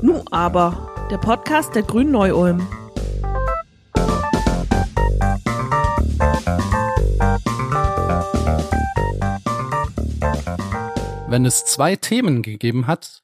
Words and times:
Nu 0.00 0.22
aber, 0.30 1.08
der 1.10 1.18
Podcast 1.18 1.74
der 1.74 1.82
Grünen 1.82 2.12
Neu-Ulm. 2.12 2.64
Wenn 11.26 11.44
es 11.46 11.64
zwei 11.64 11.96
Themen 11.96 12.42
gegeben 12.42 12.86
hat, 12.86 13.22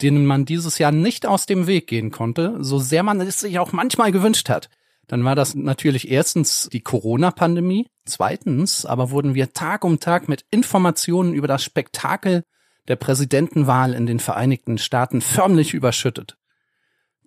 denen 0.00 0.24
man 0.24 0.46
dieses 0.46 0.78
Jahr 0.78 0.92
nicht 0.92 1.26
aus 1.26 1.44
dem 1.44 1.66
Weg 1.66 1.86
gehen 1.86 2.10
konnte, 2.10 2.56
so 2.60 2.78
sehr 2.78 3.02
man 3.02 3.20
es 3.20 3.40
sich 3.40 3.58
auch 3.58 3.72
manchmal 3.72 4.12
gewünscht 4.12 4.48
hat, 4.48 4.70
dann 5.08 5.24
war 5.24 5.34
das 5.34 5.56
natürlich 5.56 6.10
erstens 6.10 6.70
die 6.72 6.80
Corona-Pandemie, 6.80 7.86
zweitens 8.06 8.86
aber 8.86 9.10
wurden 9.10 9.34
wir 9.34 9.52
Tag 9.52 9.84
um 9.84 10.00
Tag 10.00 10.26
mit 10.26 10.46
Informationen 10.50 11.34
über 11.34 11.48
das 11.48 11.62
Spektakel 11.62 12.44
der 12.88 12.96
Präsidentenwahl 12.96 13.94
in 13.94 14.06
den 14.06 14.18
Vereinigten 14.18 14.78
Staaten 14.78 15.20
förmlich 15.20 15.74
überschüttet. 15.74 16.36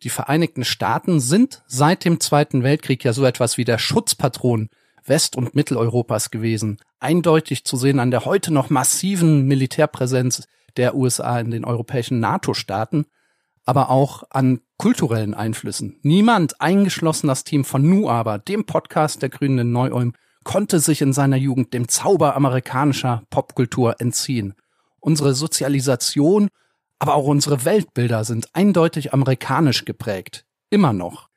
Die 0.03 0.09
Vereinigten 0.09 0.65
Staaten 0.65 1.19
sind 1.19 1.63
seit 1.67 2.03
dem 2.05 2.19
Zweiten 2.19 2.63
Weltkrieg 2.63 3.03
ja 3.03 3.13
so 3.13 3.23
etwas 3.23 3.57
wie 3.57 3.65
der 3.65 3.77
Schutzpatron 3.77 4.69
West- 5.05 5.35
und 5.35 5.55
Mitteleuropas 5.55 6.31
gewesen. 6.31 6.79
Eindeutig 6.99 7.65
zu 7.65 7.77
sehen 7.77 7.99
an 7.99 8.11
der 8.11 8.25
heute 8.25 8.53
noch 8.53 8.69
massiven 8.69 9.45
Militärpräsenz 9.45 10.47
der 10.77 10.95
USA 10.95 11.39
in 11.39 11.51
den 11.51 11.65
europäischen 11.65 12.19
NATO-Staaten, 12.19 13.05
aber 13.65 13.89
auch 13.89 14.23
an 14.29 14.61
kulturellen 14.77 15.33
Einflüssen. 15.33 15.99
Niemand, 16.01 16.61
eingeschlossen 16.61 17.27
das 17.27 17.43
Team 17.43 17.63
von 17.63 17.87
Nu 17.87 18.09
aber, 18.09 18.39
dem 18.39 18.65
Podcast 18.65 19.21
der 19.21 19.29
Grünen 19.29 19.59
in 19.59 19.71
Neu-Ulm, 19.71 20.13
konnte 20.43 20.79
sich 20.79 21.01
in 21.01 21.13
seiner 21.13 21.37
Jugend 21.37 21.73
dem 21.73 21.87
Zauber 21.87 22.35
amerikanischer 22.35 23.23
Popkultur 23.29 23.95
entziehen. 23.99 24.55
Unsere 25.01 25.33
Sozialisation, 25.33 26.47
aber 26.99 27.15
auch 27.15 27.25
unsere 27.25 27.65
Weltbilder 27.65 28.23
sind 28.23 28.49
eindeutig 28.53 29.13
amerikanisch 29.13 29.83
geprägt. 29.83 30.45
Immer 30.69 30.93
noch. 30.93 31.27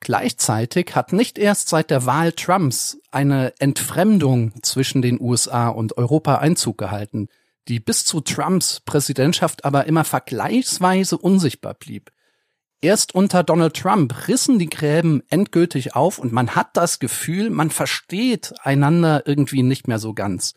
Gleichzeitig 0.00 0.96
hat 0.96 1.12
nicht 1.12 1.38
erst 1.38 1.68
seit 1.68 1.90
der 1.90 2.06
Wahl 2.06 2.32
Trumps 2.32 2.98
eine 3.10 3.52
Entfremdung 3.60 4.52
zwischen 4.62 5.02
den 5.02 5.20
USA 5.20 5.68
und 5.68 5.98
Europa 5.98 6.36
Einzug 6.36 6.78
gehalten, 6.78 7.28
die 7.68 7.78
bis 7.78 8.06
zu 8.06 8.20
Trumps 8.20 8.80
Präsidentschaft 8.80 9.64
aber 9.66 9.86
immer 9.86 10.04
vergleichsweise 10.04 11.18
unsichtbar 11.18 11.74
blieb. 11.74 12.10
Erst 12.80 13.14
unter 13.14 13.44
Donald 13.44 13.76
Trump 13.76 14.26
rissen 14.26 14.58
die 14.58 14.70
Gräben 14.70 15.22
endgültig 15.28 15.94
auf 15.94 16.18
und 16.18 16.32
man 16.32 16.54
hat 16.54 16.78
das 16.78 16.98
Gefühl, 16.98 17.50
man 17.50 17.68
versteht 17.68 18.54
einander 18.62 19.26
irgendwie 19.26 19.62
nicht 19.62 19.86
mehr 19.86 19.98
so 19.98 20.14
ganz. 20.14 20.54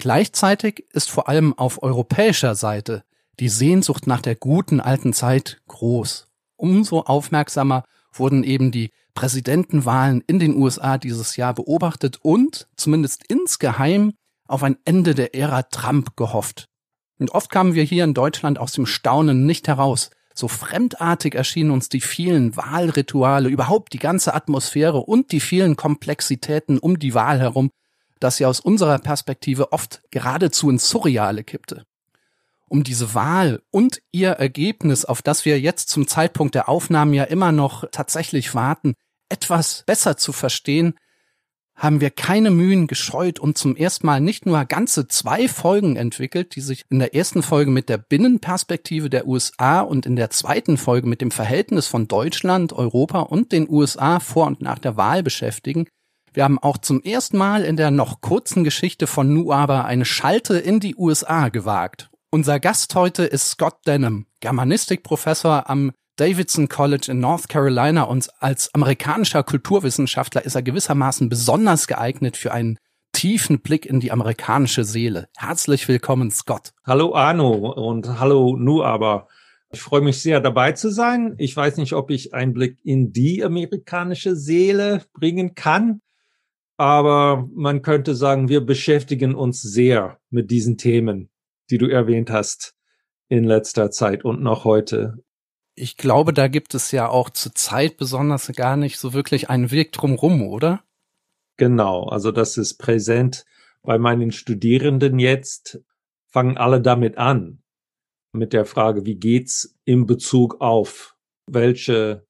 Gleichzeitig 0.00 0.86
ist 0.94 1.10
vor 1.10 1.28
allem 1.28 1.52
auf 1.58 1.82
europäischer 1.82 2.54
Seite 2.54 3.04
die 3.38 3.50
Sehnsucht 3.50 4.06
nach 4.06 4.22
der 4.22 4.34
guten 4.34 4.80
alten 4.80 5.12
Zeit 5.12 5.60
groß. 5.68 6.26
Umso 6.56 7.00
aufmerksamer 7.00 7.84
wurden 8.10 8.42
eben 8.42 8.70
die 8.70 8.92
Präsidentenwahlen 9.12 10.22
in 10.26 10.38
den 10.38 10.56
USA 10.56 10.96
dieses 10.96 11.36
Jahr 11.36 11.52
beobachtet 11.52 12.18
und 12.22 12.66
zumindest 12.76 13.24
insgeheim 13.28 14.14
auf 14.48 14.62
ein 14.62 14.78
Ende 14.86 15.14
der 15.14 15.34
Ära 15.34 15.64
Trump 15.64 16.16
gehofft. 16.16 16.70
Und 17.18 17.32
oft 17.32 17.50
kamen 17.50 17.74
wir 17.74 17.84
hier 17.84 18.04
in 18.04 18.14
Deutschland 18.14 18.58
aus 18.58 18.72
dem 18.72 18.86
Staunen 18.86 19.44
nicht 19.44 19.68
heraus. 19.68 20.08
So 20.32 20.48
fremdartig 20.48 21.34
erschienen 21.34 21.72
uns 21.72 21.90
die 21.90 22.00
vielen 22.00 22.56
Wahlrituale, 22.56 23.50
überhaupt 23.50 23.92
die 23.92 23.98
ganze 23.98 24.32
Atmosphäre 24.32 25.00
und 25.00 25.30
die 25.30 25.40
vielen 25.40 25.76
Komplexitäten 25.76 26.78
um 26.78 26.98
die 26.98 27.12
Wahl 27.12 27.38
herum, 27.38 27.68
dass 28.20 28.36
sie 28.36 28.46
aus 28.46 28.60
unserer 28.60 28.98
Perspektive 28.98 29.72
oft 29.72 30.02
geradezu 30.10 30.70
ins 30.70 30.88
Surreale 30.88 31.44
kippte 31.44 31.84
um 32.70 32.84
diese 32.84 33.14
Wahl 33.14 33.62
und 33.72 34.00
ihr 34.12 34.30
Ergebnis, 34.30 35.04
auf 35.04 35.22
das 35.22 35.44
wir 35.44 35.58
jetzt 35.58 35.88
zum 35.88 36.06
Zeitpunkt 36.06 36.54
der 36.54 36.68
Aufnahmen 36.68 37.12
ja 37.12 37.24
immer 37.24 37.50
noch 37.50 37.84
tatsächlich 37.90 38.54
warten, 38.54 38.94
etwas 39.28 39.82
besser 39.86 40.16
zu 40.16 40.32
verstehen, 40.32 40.94
haben 41.74 42.00
wir 42.00 42.10
keine 42.10 42.50
Mühen 42.50 42.86
gescheut 42.86 43.40
und 43.40 43.58
zum 43.58 43.74
ersten 43.74 44.06
Mal 44.06 44.20
nicht 44.20 44.46
nur 44.46 44.64
ganze 44.66 45.08
zwei 45.08 45.48
Folgen 45.48 45.96
entwickelt, 45.96 46.54
die 46.54 46.60
sich 46.60 46.84
in 46.90 47.00
der 47.00 47.14
ersten 47.14 47.42
Folge 47.42 47.72
mit 47.72 47.88
der 47.88 47.98
Binnenperspektive 47.98 49.10
der 49.10 49.26
USA 49.26 49.80
und 49.80 50.06
in 50.06 50.14
der 50.14 50.30
zweiten 50.30 50.76
Folge 50.76 51.08
mit 51.08 51.22
dem 51.22 51.32
Verhältnis 51.32 51.88
von 51.88 52.06
Deutschland, 52.06 52.72
Europa 52.72 53.20
und 53.20 53.50
den 53.50 53.68
USA 53.68 54.20
vor 54.20 54.46
und 54.46 54.60
nach 54.60 54.78
der 54.78 54.96
Wahl 54.96 55.24
beschäftigen. 55.24 55.86
Wir 56.32 56.44
haben 56.44 56.58
auch 56.58 56.78
zum 56.78 57.02
ersten 57.02 57.36
Mal 57.36 57.64
in 57.64 57.76
der 57.76 57.90
noch 57.90 58.20
kurzen 58.20 58.64
Geschichte 58.64 59.06
von 59.06 59.32
Nuaba 59.32 59.82
eine 59.82 60.04
Schalte 60.04 60.58
in 60.58 60.80
die 60.80 60.94
USA 60.96 61.48
gewagt 61.48 62.10
unser 62.32 62.60
Gast 62.60 62.94
heute 62.94 63.24
ist 63.24 63.50
Scott 63.50 63.78
Denham, 63.88 64.26
Germanistikprofessor 64.38 65.68
am 65.68 65.90
Davidson 66.14 66.68
College 66.68 67.08
in 67.10 67.18
North 67.18 67.48
Carolina 67.48 68.04
und 68.04 68.28
als 68.38 68.72
amerikanischer 68.72 69.42
Kulturwissenschaftler 69.42 70.44
ist 70.44 70.54
er 70.54 70.62
gewissermaßen 70.62 71.28
besonders 71.28 71.88
geeignet 71.88 72.36
für 72.36 72.52
einen 72.52 72.78
tiefen 73.12 73.60
Blick 73.60 73.84
in 73.84 73.98
die 73.98 74.12
amerikanische 74.12 74.84
Seele. 74.84 75.28
Herzlich 75.36 75.88
willkommen, 75.88 76.30
Scott. 76.30 76.70
Hallo 76.86 77.16
Arno 77.16 77.72
und 77.72 78.20
hallo 78.20 78.56
Nu 78.56 78.84
aber. 78.84 79.26
Ich 79.72 79.80
freue 79.80 80.00
mich 80.00 80.22
sehr 80.22 80.40
dabei 80.40 80.72
zu 80.72 80.90
sein. 80.90 81.34
Ich 81.38 81.56
weiß 81.56 81.78
nicht, 81.78 81.94
ob 81.94 82.10
ich 82.10 82.32
einen 82.32 82.52
Blick 82.52 82.78
in 82.84 83.12
die 83.12 83.42
amerikanische 83.42 84.36
Seele 84.36 85.02
bringen 85.14 85.56
kann, 85.56 86.00
aber 86.80 87.48
man 87.54 87.82
könnte 87.82 88.14
sagen, 88.14 88.48
wir 88.48 88.60
beschäftigen 88.60 89.34
uns 89.34 89.62
sehr 89.62 90.18
mit 90.30 90.50
diesen 90.50 90.78
Themen 90.78 91.30
die 91.70 91.78
du 91.78 91.86
erwähnt 91.86 92.30
hast 92.30 92.74
in 93.28 93.44
letzter 93.44 93.90
Zeit 93.90 94.24
und 94.24 94.42
noch 94.42 94.64
heute. 94.64 95.22
Ich 95.74 95.96
glaube, 95.96 96.32
da 96.32 96.48
gibt 96.48 96.74
es 96.74 96.90
ja 96.90 97.08
auch 97.08 97.30
zur 97.30 97.54
Zeit 97.54 97.96
besonders 97.96 98.48
gar 98.52 98.76
nicht 98.76 98.98
so 98.98 99.12
wirklich 99.12 99.48
einen 99.48 99.70
Weg 99.70 99.92
drumrum, 99.92 100.42
oder? 100.42 100.82
Genau, 101.56 102.04
also 102.04 102.32
das 102.32 102.56
ist 102.56 102.78
präsent 102.78 103.44
bei 103.82 103.98
meinen 103.98 104.32
Studierenden 104.32 105.18
jetzt, 105.18 105.80
fangen 106.26 106.58
alle 106.58 106.80
damit 106.80 107.18
an, 107.18 107.62
mit 108.32 108.52
der 108.52 108.64
Frage, 108.64 109.06
wie 109.06 109.16
geht's 109.16 109.78
in 109.84 110.06
Bezug 110.06 110.60
auf 110.60 111.16
welche 111.46 112.26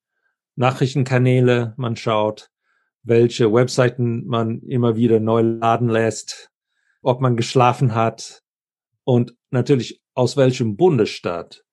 Nachrichtenkanäle 0.56 1.74
man 1.76 1.96
schaut, 1.96 2.50
welche 3.02 3.52
Webseiten 3.52 4.26
man 4.26 4.60
immer 4.62 4.96
wieder 4.96 5.20
neu 5.20 5.42
laden 5.42 5.88
lässt, 5.88 6.50
ob 7.02 7.20
man 7.20 7.36
geschlafen 7.36 7.94
hat, 7.94 8.42
und 9.04 9.34
natürlich 9.50 10.00
aus 10.14 10.36
welchem 10.36 10.76
Bundesstaat 10.76 11.64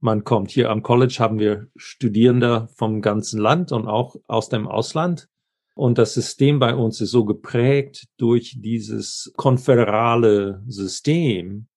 man 0.00 0.24
kommt. 0.24 0.50
Hier 0.50 0.70
am 0.70 0.82
College 0.82 1.16
haben 1.18 1.38
wir 1.38 1.66
Studierende 1.76 2.68
vom 2.76 3.02
ganzen 3.02 3.40
Land 3.40 3.72
und 3.72 3.86
auch 3.86 4.16
aus 4.26 4.48
dem 4.48 4.66
Ausland. 4.66 5.28
Und 5.74 5.98
das 5.98 6.14
System 6.14 6.58
bei 6.58 6.74
uns 6.74 7.00
ist 7.00 7.10
so 7.10 7.24
geprägt 7.24 8.06
durch 8.16 8.58
dieses 8.60 9.32
konföderale 9.36 10.62
System, 10.66 11.68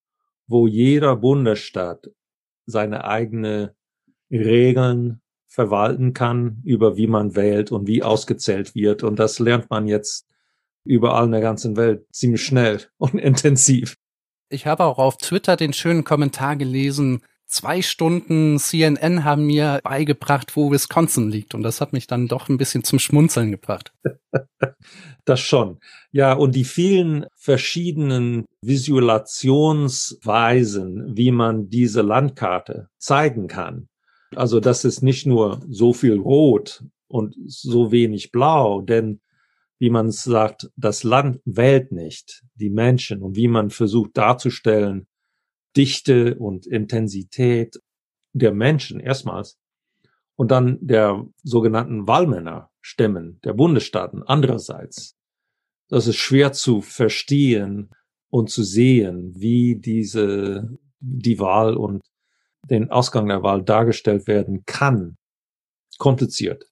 wo 0.47 0.66
jeder 0.67 1.16
Bundesstaat 1.16 2.09
seine 2.66 3.03
eigene 3.03 3.75
Regeln 4.31 5.22
verwalten 5.51 6.13
kann, 6.13 6.62
über 6.63 6.95
wie 6.95 7.07
man 7.07 7.35
wählt 7.35 7.73
und 7.73 7.85
wie 7.85 8.03
ausgezählt 8.03 8.73
wird. 8.73 9.03
Und 9.03 9.19
das 9.19 9.38
lernt 9.38 9.69
man 9.69 9.85
jetzt 9.85 10.25
überall 10.85 11.25
in 11.25 11.31
der 11.31 11.41
ganzen 11.41 11.75
Welt 11.75 12.06
ziemlich 12.13 12.41
schnell 12.44 12.79
und 12.97 13.16
intensiv. 13.16 13.97
Ich 14.50 14.66
habe 14.66 14.85
auch 14.85 14.97
auf 14.97 15.17
Twitter 15.17 15.57
den 15.57 15.73
schönen 15.73 16.06
Kommentar 16.06 16.56
gelesen, 16.56 17.22
zwei 17.47 17.81
Stunden 17.81 18.59
CNN 18.59 19.25
haben 19.25 19.45
mir 19.45 19.81
beigebracht, 19.84 20.56
wo 20.56 20.72
Wisconsin 20.72 21.29
liegt. 21.29 21.53
Und 21.53 21.63
das 21.63 21.81
hat 21.81 21.91
mich 21.91 22.07
dann 22.07 22.29
doch 22.29 22.47
ein 22.50 22.57
bisschen 22.57 22.84
zum 22.84 23.00
Schmunzeln 23.00 23.51
gebracht. 23.51 23.94
Das 25.23 25.40
schon. 25.40 25.78
Ja, 26.11 26.34
und 26.34 26.56
die 26.56 26.63
vielen 26.63 27.28
verschiedenen 27.35 28.45
Visualisationsweisen, 28.63 31.16
wie 31.16 31.31
man 31.31 31.69
diese 31.69 32.01
Landkarte 32.01 32.90
zeigen 32.97 33.47
kann. 33.47 33.87
Also 34.35 34.59
das 34.59 34.85
ist 34.85 35.01
nicht 35.01 35.25
nur 35.25 35.61
so 35.67 35.93
viel 35.93 36.17
Rot 36.17 36.83
und 37.07 37.35
so 37.45 37.91
wenig 37.91 38.31
Blau, 38.31 38.81
denn 38.81 39.22
wie 39.79 39.89
man 39.89 40.11
sagt, 40.11 40.69
das 40.75 41.03
Land 41.03 41.41
wählt 41.43 41.91
nicht 41.91 42.43
die 42.55 42.69
Menschen 42.69 43.22
und 43.22 43.35
wie 43.35 43.47
man 43.47 43.72
versucht 43.72 44.16
darzustellen, 44.16 45.07
Dichte 45.75 46.35
und 46.37 46.67
Intensität 46.67 47.81
der 48.33 48.53
Menschen 48.53 48.99
erstmals 48.99 49.57
und 50.35 50.51
dann 50.51 50.77
der 50.81 51.25
sogenannten 51.43 52.07
Wahlmännerstimmen 52.07 53.39
der 53.43 53.53
Bundesstaaten 53.53 54.23
andererseits. 54.23 55.17
Das 55.89 56.07
ist 56.07 56.17
schwer 56.17 56.53
zu 56.53 56.81
verstehen 56.81 57.89
und 58.29 58.49
zu 58.49 58.63
sehen, 58.63 59.34
wie 59.35 59.75
diese, 59.75 60.77
die 60.99 61.39
Wahl 61.39 61.75
und 61.75 62.01
den 62.69 62.91
Ausgang 62.91 63.28
der 63.28 63.43
Wahl 63.43 63.63
dargestellt 63.63 64.28
werden 64.28 64.63
kann. 64.66 65.17
Kompliziert 65.97 66.72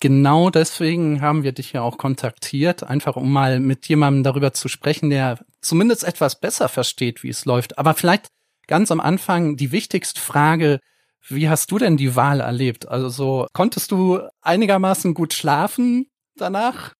genau 0.00 0.50
deswegen 0.50 1.20
haben 1.20 1.44
wir 1.44 1.52
dich 1.52 1.72
ja 1.72 1.82
auch 1.82 1.98
kontaktiert, 1.98 2.82
einfach 2.82 3.16
um 3.16 3.30
mal 3.30 3.60
mit 3.60 3.86
jemandem 3.86 4.24
darüber 4.24 4.52
zu 4.52 4.68
sprechen, 4.68 5.10
der 5.10 5.38
zumindest 5.60 6.04
etwas 6.04 6.40
besser 6.40 6.68
versteht, 6.68 7.22
wie 7.22 7.28
es 7.28 7.44
läuft. 7.44 7.78
Aber 7.78 7.94
vielleicht 7.94 8.28
ganz 8.66 8.90
am 8.90 9.00
Anfang 9.00 9.56
die 9.56 9.72
wichtigste 9.72 10.20
Frage, 10.20 10.80
wie 11.28 11.48
hast 11.48 11.70
du 11.70 11.78
denn 11.78 11.98
die 11.98 12.16
Wahl 12.16 12.40
erlebt? 12.40 12.88
Also 12.88 13.10
so, 13.10 13.46
konntest 13.52 13.92
du 13.92 14.20
einigermaßen 14.40 15.12
gut 15.14 15.34
schlafen 15.34 16.06
danach? 16.34 16.94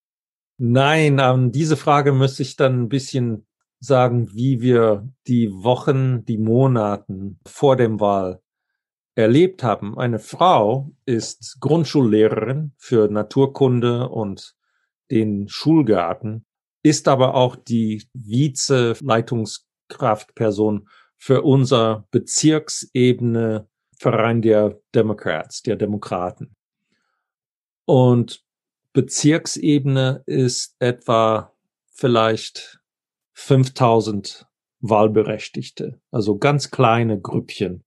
Nein, 0.58 1.18
ähm, 1.18 1.52
diese 1.52 1.78
Frage 1.78 2.12
müsste 2.12 2.42
ich 2.42 2.56
dann 2.56 2.82
ein 2.82 2.88
bisschen 2.90 3.46
sagen, 3.80 4.32
wie 4.34 4.60
wir 4.60 5.08
die 5.26 5.50
Wochen, 5.50 6.24
die 6.26 6.38
Monaten 6.38 7.40
vor 7.46 7.76
dem 7.76 7.98
Wahl 7.98 8.42
erlebt 9.14 9.62
haben. 9.62 9.98
Eine 9.98 10.18
Frau 10.18 10.90
ist 11.06 11.56
Grundschullehrerin 11.60 12.72
für 12.76 13.08
Naturkunde 13.08 14.08
und 14.08 14.54
den 15.10 15.48
Schulgarten, 15.48 16.44
ist 16.82 17.08
aber 17.08 17.34
auch 17.34 17.56
die 17.56 18.04
Vize-Leitungskraftperson 18.14 20.88
für 21.16 21.42
unser 21.42 22.06
Bezirksebene 22.10 23.68
Verein 23.98 24.40
der 24.40 24.80
Democrats, 24.94 25.60
der 25.62 25.76
Demokraten. 25.76 26.56
Und 27.84 28.42
Bezirksebene 28.94 30.22
ist 30.24 30.74
etwa 30.78 31.52
vielleicht 31.92 32.79
5000 33.40 34.46
Wahlberechtigte, 34.80 35.98
also 36.10 36.36
ganz 36.36 36.70
kleine 36.70 37.18
Grüppchen, 37.20 37.84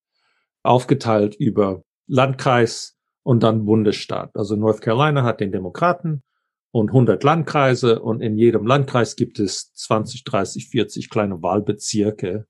aufgeteilt 0.64 1.36
über 1.36 1.84
Landkreis 2.08 2.98
und 3.24 3.44
dann 3.44 3.66
Bundesstaat. 3.66 4.36
Also 4.36 4.56
North 4.56 4.82
Carolina 4.82 5.24
hat 5.24 5.40
den 5.40 5.52
Demokraten 5.52 6.24
und 6.72 6.90
100 6.90 7.24
Landkreise 7.24 8.02
und 8.02 8.22
in 8.22 8.36
jedem 8.38 8.66
Landkreis 8.66 9.16
gibt 9.16 9.40
es 9.40 9.72
20, 9.74 10.24
30, 10.24 10.70
40 10.70 11.10
kleine 11.10 11.42
Wahlbezirke. 11.44 12.48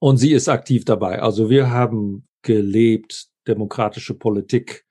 Und 0.00 0.16
sie 0.16 0.32
ist 0.32 0.48
aktiv 0.48 0.84
dabei. 0.84 1.22
Also 1.22 1.48
wir 1.50 1.70
haben 1.70 2.26
gelebt, 2.42 3.28
demokratische 3.46 4.14
Politik 4.14 4.84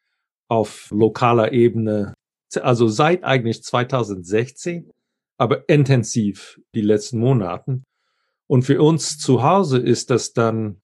auf 0.48 0.90
lokaler 0.92 1.52
Ebene, 1.52 2.14
also 2.62 2.88
seit 2.88 3.24
eigentlich 3.24 3.64
2016, 3.64 4.93
aber 5.38 5.68
intensiv 5.70 6.60
die 6.76 6.82
letzten 6.82 7.20
Monaten. 7.20 7.86
Und 8.48 8.64
für 8.64 8.82
uns 8.82 9.18
zu 9.18 9.44
Hause 9.44 9.80
ist 9.80 10.10
das 10.10 10.34
dann 10.34 10.82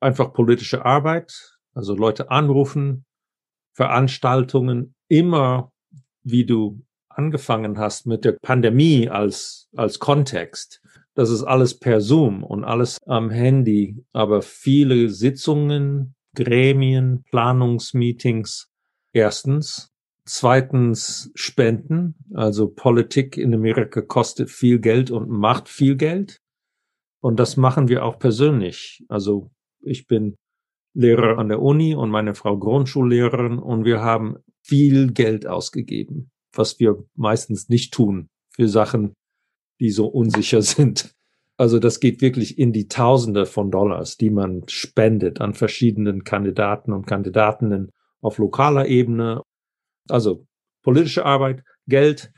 einfach 0.00 0.32
politische 0.32 0.84
Arbeit, 0.84 1.58
also 1.74 1.94
Leute 1.94 2.30
anrufen, 2.30 3.04
Veranstaltungen, 3.74 4.94
immer 5.08 5.72
wie 6.22 6.44
du 6.44 6.82
angefangen 7.08 7.78
hast 7.78 8.06
mit 8.06 8.24
der 8.24 8.32
Pandemie 8.32 9.08
als, 9.08 9.68
als 9.76 9.98
Kontext. 9.98 10.80
Das 11.14 11.30
ist 11.30 11.42
alles 11.42 11.78
per 11.78 12.00
Zoom 12.00 12.44
und 12.44 12.64
alles 12.64 12.98
am 13.06 13.30
Handy, 13.30 14.04
aber 14.12 14.40
viele 14.42 15.08
Sitzungen, 15.10 16.14
Gremien, 16.34 17.24
Planungsmeetings. 17.30 18.70
Erstens. 19.12 19.87
Zweitens 20.30 21.30
Spenden. 21.34 22.14
Also 22.34 22.68
Politik 22.68 23.38
in 23.38 23.54
Amerika 23.54 24.02
kostet 24.02 24.50
viel 24.50 24.78
Geld 24.78 25.10
und 25.10 25.30
macht 25.30 25.70
viel 25.70 25.96
Geld. 25.96 26.42
Und 27.20 27.40
das 27.40 27.56
machen 27.56 27.88
wir 27.88 28.04
auch 28.04 28.18
persönlich. 28.18 29.02
Also 29.08 29.50
ich 29.80 30.06
bin 30.06 30.36
Lehrer 30.92 31.38
an 31.38 31.48
der 31.48 31.62
Uni 31.62 31.94
und 31.94 32.10
meine 32.10 32.34
Frau 32.34 32.58
Grundschullehrerin 32.58 33.58
und 33.58 33.86
wir 33.86 34.02
haben 34.02 34.36
viel 34.62 35.12
Geld 35.12 35.46
ausgegeben, 35.46 36.30
was 36.52 36.78
wir 36.78 37.02
meistens 37.14 37.70
nicht 37.70 37.94
tun 37.94 38.28
für 38.50 38.68
Sachen, 38.68 39.14
die 39.80 39.90
so 39.90 40.08
unsicher 40.08 40.60
sind. 40.62 41.14
Also 41.56 41.78
das 41.78 42.00
geht 42.00 42.20
wirklich 42.20 42.58
in 42.58 42.74
die 42.74 42.88
Tausende 42.88 43.46
von 43.46 43.70
Dollars, 43.70 44.18
die 44.18 44.28
man 44.28 44.64
spendet 44.68 45.40
an 45.40 45.54
verschiedenen 45.54 46.22
Kandidaten 46.22 46.92
und 46.92 47.06
Kandidatinnen 47.06 47.92
auf 48.20 48.36
lokaler 48.36 48.86
Ebene. 48.88 49.40
Also 50.10 50.46
politische 50.82 51.24
Arbeit, 51.24 51.62
Geld. 51.86 52.32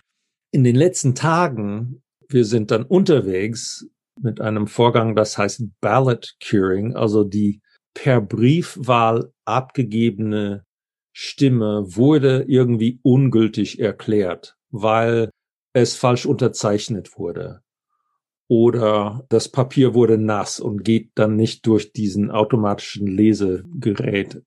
In 0.52 0.64
den 0.64 0.76
letzten 0.76 1.14
Tagen, 1.14 2.02
wir 2.28 2.44
sind 2.44 2.70
dann 2.70 2.84
unterwegs 2.84 3.87
mit 4.20 4.40
einem 4.40 4.67
Vorgang, 4.67 5.14
das 5.14 5.38
heißt 5.38 5.62
Ballot 5.81 6.34
Curing, 6.43 6.94
also 6.96 7.25
die 7.25 7.61
per 7.94 8.20
Briefwahl 8.20 9.32
abgegebene 9.44 10.64
Stimme 11.12 11.84
wurde 11.87 12.44
irgendwie 12.46 13.00
ungültig 13.02 13.81
erklärt, 13.81 14.56
weil 14.70 15.31
es 15.73 15.96
falsch 15.96 16.26
unterzeichnet 16.26 17.19
wurde. 17.19 17.62
Oder 18.49 19.25
das 19.28 19.49
Papier 19.49 19.94
wurde 19.94 20.19
nass 20.19 20.58
und 20.58 20.84
geht 20.84 21.12
dann 21.14 21.37
nicht 21.37 21.66
durch 21.66 21.93
diesen 21.93 22.31
automatischen 22.31 23.06
Lesegerät. 23.06 24.43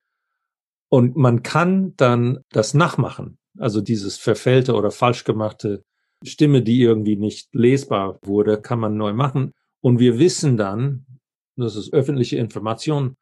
Und 0.93 1.15
man 1.15 1.41
kann 1.41 1.95
dann 1.97 2.43
das 2.49 2.75
nachmachen. 2.75 3.39
Also 3.57 3.81
dieses 3.81 4.17
verfällte 4.17 4.75
oder 4.75 4.91
falsch 4.91 5.23
gemachte 5.23 5.83
Stimme, 6.23 6.61
die 6.61 6.83
irgendwie 6.83 7.15
nicht 7.15 7.49
lesbar 7.55 8.19
wurde, 8.21 8.61
kann 8.61 8.79
man 8.79 8.95
neu 8.95 9.11
machen. 9.11 9.53
Und 9.81 9.97
wir 9.97 10.19
wissen 10.19 10.55
dann, 10.55 11.07
das 11.55 11.75
ist 11.77 11.93
öffentliche 11.93 12.37
Information, 12.37 13.15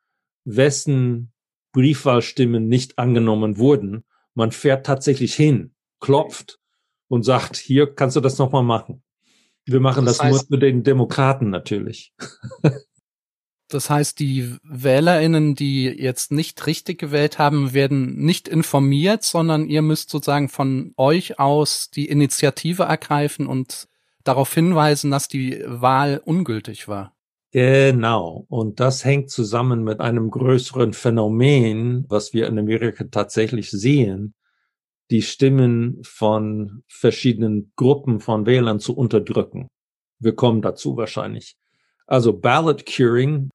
wessen 0.44 1.31
Briefwahlstimmen 1.71 2.68
nicht 2.68 3.00
angenommen 3.00 3.57
wurden. 3.57 4.03
Man 4.33 4.51
fährt 4.51 4.85
tatsächlich 4.85 5.33
hin, 5.33 5.73
klopft 6.01 6.59
und 7.07 7.23
sagt, 7.23 7.56
hier 7.56 7.95
kannst 7.95 8.18
du 8.18 8.19
das 8.19 8.38
nochmal 8.38 8.63
machen. 8.63 9.01
Wir 9.63 9.79
machen 9.79 10.03
das, 10.03 10.18
das 10.18 10.25
heißt, 10.25 10.51
nur 10.51 10.59
für 10.59 10.65
den 10.65 10.83
Demokraten 10.83 11.50
natürlich. 11.50 12.13
das 13.73 13.89
heißt, 13.89 14.19
die 14.19 14.56
WählerInnen, 14.63 15.56
die 15.56 15.85
jetzt 15.85 16.31
nicht 16.31 16.65
richtig 16.68 17.00
gewählt 17.00 17.39
haben, 17.39 17.73
werden 17.73 18.15
nicht 18.18 18.47
informiert, 18.47 19.23
sondern 19.23 19.68
ihr 19.68 19.81
müsst 19.81 20.09
sozusagen 20.09 20.50
von 20.50 20.94
euch 20.97 21.39
aus 21.39 21.89
die 21.89 22.07
Initiative 22.07 22.83
ergreifen 22.83 23.47
und 23.47 23.88
darauf 24.23 24.53
hinweisen, 24.53 25.12
dass 25.12 25.27
die 25.27 25.63
Wahl 25.65 26.21
ungültig 26.23 26.88
war. 26.88 27.15
Genau. 27.51 28.45
Und 28.47 28.79
das 28.79 29.03
hängt 29.03 29.29
zusammen 29.29 29.83
mit 29.83 30.00
einem 30.00 30.31
größeren 30.31 30.94
Phänomen, 30.94 32.06
was 32.07 32.33
wir 32.33 32.47
in 32.47 32.57
Amerika 32.57 33.03
tatsächlich 33.06 33.69
sehen, 33.69 34.33
die 35.09 35.21
Stimmen 35.21 36.00
von 36.03 36.83
verschiedenen 36.88 37.73
Gruppen 37.75 38.21
von 38.21 38.45
Wählern 38.45 38.79
zu 38.79 38.95
unterdrücken. 38.95 39.68
Wir 40.19 40.33
kommen 40.33 40.62
dazu 40.62 40.95
wahrscheinlich. 40.95 41.57
Also 42.07 42.33
Ballot 42.33 42.85
Curing. 42.85 43.50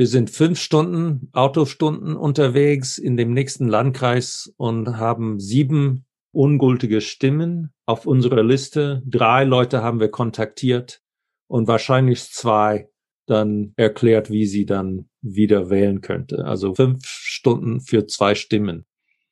Wir 0.00 0.06
sind 0.06 0.30
fünf 0.30 0.58
Stunden, 0.58 1.28
Autostunden 1.34 2.16
unterwegs 2.16 2.96
in 2.96 3.18
dem 3.18 3.34
nächsten 3.34 3.68
Landkreis 3.68 4.50
und 4.56 4.96
haben 4.96 5.38
sieben 5.38 6.06
ungültige 6.32 7.02
Stimmen 7.02 7.74
auf 7.84 8.06
unserer 8.06 8.42
Liste. 8.42 9.02
Drei 9.04 9.44
Leute 9.44 9.82
haben 9.82 10.00
wir 10.00 10.10
kontaktiert 10.10 11.02
und 11.48 11.68
wahrscheinlich 11.68 12.22
zwei 12.30 12.88
dann 13.26 13.74
erklärt, 13.76 14.30
wie 14.30 14.46
sie 14.46 14.64
dann 14.64 15.10
wieder 15.20 15.68
wählen 15.68 16.00
könnte. 16.00 16.46
Also 16.46 16.74
fünf 16.74 17.04
Stunden 17.04 17.82
für 17.82 18.06
zwei 18.06 18.34
Stimmen. 18.34 18.86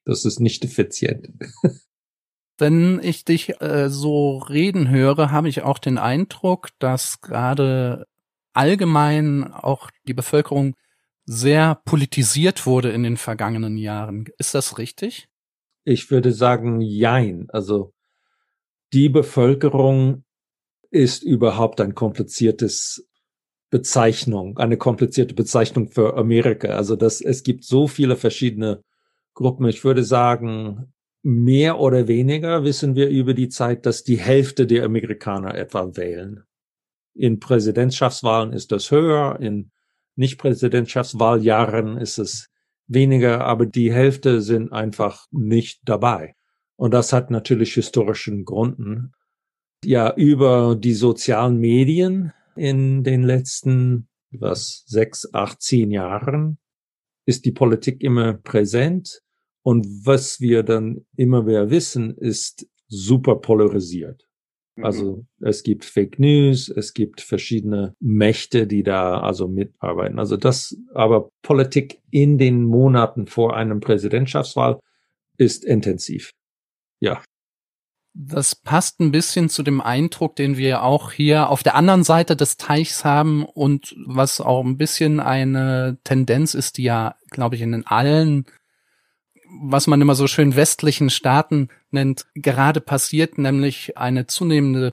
Das 0.04 0.26
ist 0.26 0.38
nicht 0.38 0.66
effizient. 0.66 1.30
Wenn 2.58 3.00
ich 3.02 3.24
dich 3.24 3.58
äh, 3.62 3.88
so 3.88 4.36
reden 4.36 4.90
höre, 4.90 5.30
habe 5.30 5.48
ich 5.48 5.62
auch 5.62 5.78
den 5.78 5.96
Eindruck, 5.96 6.70
dass 6.78 7.22
gerade 7.22 8.07
allgemein 8.58 9.52
auch 9.52 9.90
die 10.08 10.14
Bevölkerung 10.14 10.74
sehr 11.24 11.76
politisiert 11.84 12.66
wurde 12.66 12.90
in 12.90 13.04
den 13.04 13.16
vergangenen 13.16 13.76
Jahren. 13.76 14.24
Ist 14.36 14.54
das 14.54 14.78
richtig? 14.78 15.28
Ich 15.84 16.10
würde 16.10 16.32
sagen, 16.32 16.80
jein. 16.80 17.46
Also 17.50 17.92
die 18.92 19.08
Bevölkerung 19.08 20.24
ist 20.90 21.22
überhaupt 21.22 21.80
ein 21.80 21.94
kompliziertes 21.94 23.06
Bezeichnung, 23.70 24.58
eine 24.58 24.76
komplizierte 24.76 25.34
Bezeichnung 25.34 25.88
für 25.88 26.16
Amerika. 26.16 26.68
Also 26.68 26.96
das, 26.96 27.20
es 27.20 27.44
gibt 27.44 27.64
so 27.64 27.86
viele 27.86 28.16
verschiedene 28.16 28.82
Gruppen. 29.34 29.68
Ich 29.68 29.84
würde 29.84 30.02
sagen, 30.02 30.92
mehr 31.22 31.78
oder 31.78 32.08
weniger 32.08 32.64
wissen 32.64 32.96
wir 32.96 33.08
über 33.08 33.34
die 33.34 33.50
Zeit, 33.50 33.86
dass 33.86 34.02
die 34.02 34.18
Hälfte 34.18 34.66
der 34.66 34.84
Amerikaner 34.84 35.54
etwa 35.54 35.96
wählen. 35.96 36.47
In 37.18 37.40
Präsidentschaftswahlen 37.40 38.52
ist 38.52 38.70
das 38.70 38.92
höher, 38.92 39.40
in 39.40 39.72
Nicht-Präsidentschaftswahljahren 40.14 41.98
ist 41.98 42.18
es 42.18 42.48
weniger, 42.86 43.44
aber 43.44 43.66
die 43.66 43.92
Hälfte 43.92 44.40
sind 44.40 44.72
einfach 44.72 45.26
nicht 45.32 45.80
dabei. 45.84 46.36
Und 46.76 46.94
das 46.94 47.12
hat 47.12 47.32
natürlich 47.32 47.74
historischen 47.74 48.44
Gründen. 48.44 49.14
Ja, 49.84 50.14
über 50.14 50.76
die 50.76 50.94
sozialen 50.94 51.58
Medien 51.58 52.32
in 52.54 53.02
den 53.02 53.24
letzten, 53.24 54.08
was, 54.30 54.84
sechs, 54.86 55.28
acht, 55.34 55.60
zehn 55.60 55.90
Jahren 55.90 56.58
ist 57.26 57.44
die 57.44 57.52
Politik 57.52 58.00
immer 58.04 58.34
präsent. 58.34 59.22
Und 59.62 59.88
was 60.06 60.40
wir 60.40 60.62
dann 60.62 61.04
immer 61.16 61.42
mehr 61.42 61.68
wissen, 61.70 62.16
ist 62.16 62.68
super 62.86 63.40
polarisiert. 63.40 64.27
Mhm. 64.78 64.84
Also 64.84 65.26
es 65.40 65.62
gibt 65.62 65.84
Fake 65.84 66.18
News, 66.18 66.68
es 66.68 66.94
gibt 66.94 67.20
verschiedene 67.20 67.94
Mächte, 68.00 68.66
die 68.66 68.82
da 68.82 69.20
also 69.20 69.48
mitarbeiten. 69.48 70.18
Also 70.18 70.36
das, 70.36 70.76
aber 70.94 71.30
Politik 71.42 72.00
in 72.10 72.38
den 72.38 72.64
Monaten 72.64 73.26
vor 73.26 73.56
einem 73.56 73.80
Präsidentschaftswahl 73.80 74.78
ist 75.36 75.64
intensiv. 75.64 76.30
Ja. 77.00 77.22
Das 78.14 78.56
passt 78.56 78.98
ein 79.00 79.12
bisschen 79.12 79.48
zu 79.48 79.62
dem 79.62 79.80
Eindruck, 79.80 80.34
den 80.34 80.56
wir 80.56 80.82
auch 80.82 81.12
hier 81.12 81.50
auf 81.50 81.62
der 81.62 81.76
anderen 81.76 82.02
Seite 82.02 82.34
des 82.34 82.56
Teichs 82.56 83.04
haben 83.04 83.44
und 83.44 83.94
was 84.06 84.40
auch 84.40 84.64
ein 84.64 84.76
bisschen 84.76 85.20
eine 85.20 85.98
Tendenz 86.02 86.54
ist, 86.54 86.78
die 86.78 86.84
ja, 86.84 87.14
glaube 87.30 87.54
ich, 87.54 87.62
in 87.62 87.86
allen, 87.86 88.46
was 89.60 89.86
man 89.86 90.00
immer 90.00 90.14
so 90.14 90.26
schön 90.26 90.56
westlichen 90.56 91.10
Staaten 91.10 91.68
nennt, 91.90 92.26
gerade 92.34 92.80
passiert, 92.80 93.38
nämlich 93.38 93.96
eine 93.96 94.26
zunehmende 94.26 94.90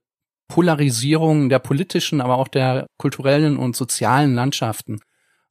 Polarisierung 0.48 1.50
der 1.50 1.60
politischen, 1.60 2.22
aber 2.22 2.38
auch 2.38 2.48
der 2.48 2.88
kulturellen 2.98 3.58
und 3.58 3.76
sozialen 3.76 4.36
Landschaften. 4.36 5.00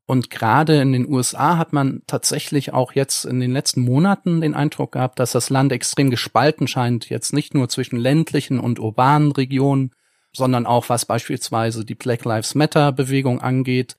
Und 0.06 0.28
gerade 0.28 0.80
in 0.80 0.92
den 0.92 1.08
USA 1.08 1.56
hat 1.56 1.73
man 1.73 2.02
tatsächlich 2.06 2.75
auch 2.75 2.92
jetzt 2.92 3.25
in 3.25 3.40
den 3.40 3.52
letzten 3.52 3.80
Monaten 3.80 4.42
den 4.42 4.54
Eindruck 4.54 4.92
gehabt, 4.92 5.18
dass 5.18 5.32
das 5.32 5.49
Land 5.49 5.73
extrem 5.73 6.11
gespalten 6.11 6.68
scheint, 6.68 7.08
jetzt 7.08 7.32
nicht 7.32 7.54
nur 7.54 7.68
zwischen 7.68 7.96
ländlichen 7.96 8.61
und 8.61 8.78
urbanen 8.78 9.32
Regionen, 9.32 9.92
sondern 10.32 10.66
auch 10.66 10.88
was 10.90 11.06
beispielsweise 11.06 11.84
die 11.84 11.94
Black 11.94 12.25
Lives 12.25 12.54
Matter 12.54 12.92
Bewegung 12.92 13.40
angeht, 13.40 13.96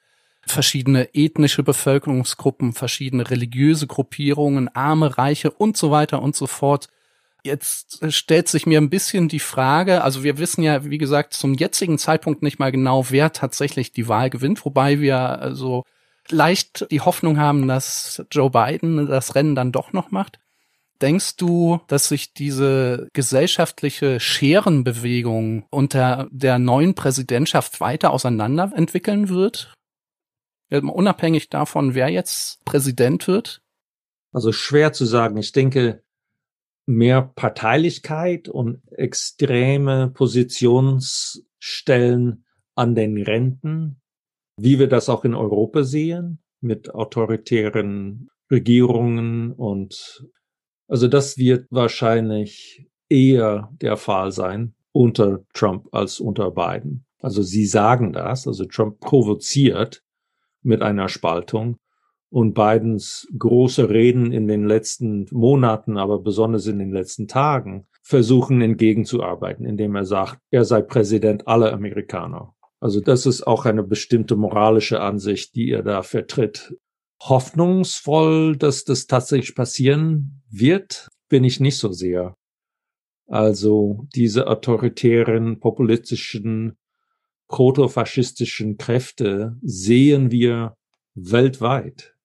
verschiedene 0.47 1.13
ethnische 1.13 1.63
Bevölkerungsgruppen, 1.63 2.73
verschiedene 2.73 3.29
religiöse 3.29 3.87
Gruppierungen, 3.87 4.67
arme, 4.75 5.17
reiche 5.17 5.51
und 5.51 5.77
so 5.77 5.91
weiter 5.91 6.21
und 6.21 6.35
so 6.35 6.47
fort. 6.47 6.87
Jetzt 7.43 8.11
stellt 8.11 8.47
sich 8.47 8.65
mir 8.65 8.79
ein 8.79 8.89
bisschen 8.89 9.27
die 9.27 9.39
Frage, 9.39 10.03
also 10.03 10.23
wir 10.23 10.39
wissen 10.39 10.63
ja, 10.63 10.85
wie 10.85 10.97
gesagt, 10.97 11.33
zum 11.33 11.53
jetzigen 11.53 11.99
Zeitpunkt 11.99 12.41
nicht 12.41 12.57
mal 12.57 12.71
genau, 12.71 13.05
wer 13.09 13.33
tatsächlich 13.33 13.91
die 13.91 14.07
Wahl 14.07 14.29
gewinnt, 14.29 14.65
wobei 14.65 14.99
wir 14.99 15.17
also 15.17 15.83
leicht 16.29 16.87
die 16.89 17.01
Hoffnung 17.01 17.39
haben, 17.39 17.67
dass 17.67 18.23
Joe 18.31 18.49
Biden 18.49 19.05
das 19.07 19.35
Rennen 19.35 19.53
dann 19.53 19.71
doch 19.71 19.93
noch 19.93 20.09
macht. 20.09 20.39
Denkst 21.01 21.35
du, 21.35 21.81
dass 21.87 22.07
sich 22.07 22.33
diese 22.33 23.09
gesellschaftliche 23.13 24.19
Scherenbewegung 24.19 25.65
unter 25.69 26.27
der 26.31 26.57
neuen 26.57 26.95
Präsidentschaft 26.95 27.81
weiter 27.81 28.11
auseinanderentwickeln 28.11 29.29
wird? 29.29 29.74
Unabhängig 30.71 31.49
davon, 31.49 31.95
wer 31.95 32.09
jetzt 32.09 32.63
Präsident 32.65 33.27
wird? 33.27 33.63
Also 34.31 34.51
schwer 34.51 34.93
zu 34.93 35.05
sagen. 35.05 35.37
Ich 35.37 35.51
denke, 35.51 36.03
mehr 36.85 37.21
Parteilichkeit 37.21 38.49
und 38.49 38.81
extreme 38.91 40.09
Positionsstellen 40.09 42.45
an 42.75 42.95
den 42.95 43.21
Renten 43.21 44.01
wie 44.57 44.79
wir 44.79 44.87
das 44.87 45.09
auch 45.09 45.25
in 45.25 45.33
Europa 45.33 45.83
sehen, 45.83 46.39
mit 46.61 46.93
autoritären 46.93 48.29
Regierungen 48.49 49.51
und 49.51 50.25
also 50.87 51.07
das 51.07 51.37
wird 51.37 51.67
wahrscheinlich 51.71 52.87
eher 53.09 53.71
der 53.81 53.97
Fall 53.97 54.31
sein 54.31 54.75
unter 54.91 55.43
Trump 55.53 55.87
als 55.91 56.19
unter 56.19 56.51
Biden. 56.51 57.05
Also 57.19 57.41
sie 57.41 57.65
sagen 57.65 58.13
das, 58.13 58.47
also 58.47 58.65
Trump 58.65 58.99
provoziert 58.99 60.03
mit 60.65 60.81
einer 60.81 61.09
Spaltung 61.09 61.77
und 62.29 62.53
Bidens 62.53 63.27
große 63.37 63.89
Reden 63.89 64.31
in 64.31 64.47
den 64.47 64.67
letzten 64.67 65.27
Monaten, 65.31 65.97
aber 65.97 66.19
besonders 66.19 66.67
in 66.67 66.79
den 66.79 66.91
letzten 66.91 67.27
Tagen, 67.27 67.87
versuchen 68.01 68.61
entgegenzuarbeiten, 68.61 69.65
indem 69.65 69.95
er 69.95 70.05
sagt, 70.05 70.39
er 70.51 70.65
sei 70.65 70.81
Präsident 70.81 71.47
aller 71.47 71.73
Amerikaner. 71.73 72.53
Also 72.79 72.99
das 72.99 73.25
ist 73.25 73.47
auch 73.47 73.65
eine 73.65 73.83
bestimmte 73.83 74.35
moralische 74.35 75.01
Ansicht, 75.01 75.55
die 75.55 75.71
er 75.71 75.81
da 75.81 76.03
vertritt. 76.03 76.75
Hoffnungsvoll, 77.21 78.57
dass 78.57 78.83
das 78.83 79.07
tatsächlich 79.07 79.55
passieren 79.55 80.43
wird, 80.49 81.09
bin 81.29 81.43
ich 81.43 81.59
nicht 81.59 81.77
so 81.77 81.91
sehr. 81.91 82.35
Also 83.27 84.05
diese 84.13 84.47
autoritären, 84.47 85.59
populistischen, 85.59 86.77
protofaschistischen 87.47 88.77
Kräfte 88.77 89.57
sehen 89.61 90.31
wir 90.31 90.75
weltweit. 91.15 92.15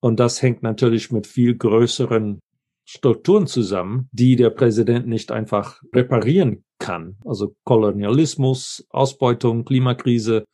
Und 0.00 0.20
das 0.20 0.42
hängt 0.42 0.62
natürlich 0.62 1.10
mit 1.10 1.26
viel 1.26 1.56
größeren 1.56 2.40
Strukturen 2.84 3.46
zusammen, 3.46 4.08
die 4.12 4.36
der 4.36 4.50
Präsident 4.50 5.06
nicht 5.06 5.30
einfach 5.30 5.82
reparieren 5.94 6.64
kann. 6.78 7.16
Also 7.24 7.54
Kolonialismus, 7.64 8.86
Ausbeutung, 8.90 9.64
Klimakrise 9.64 10.44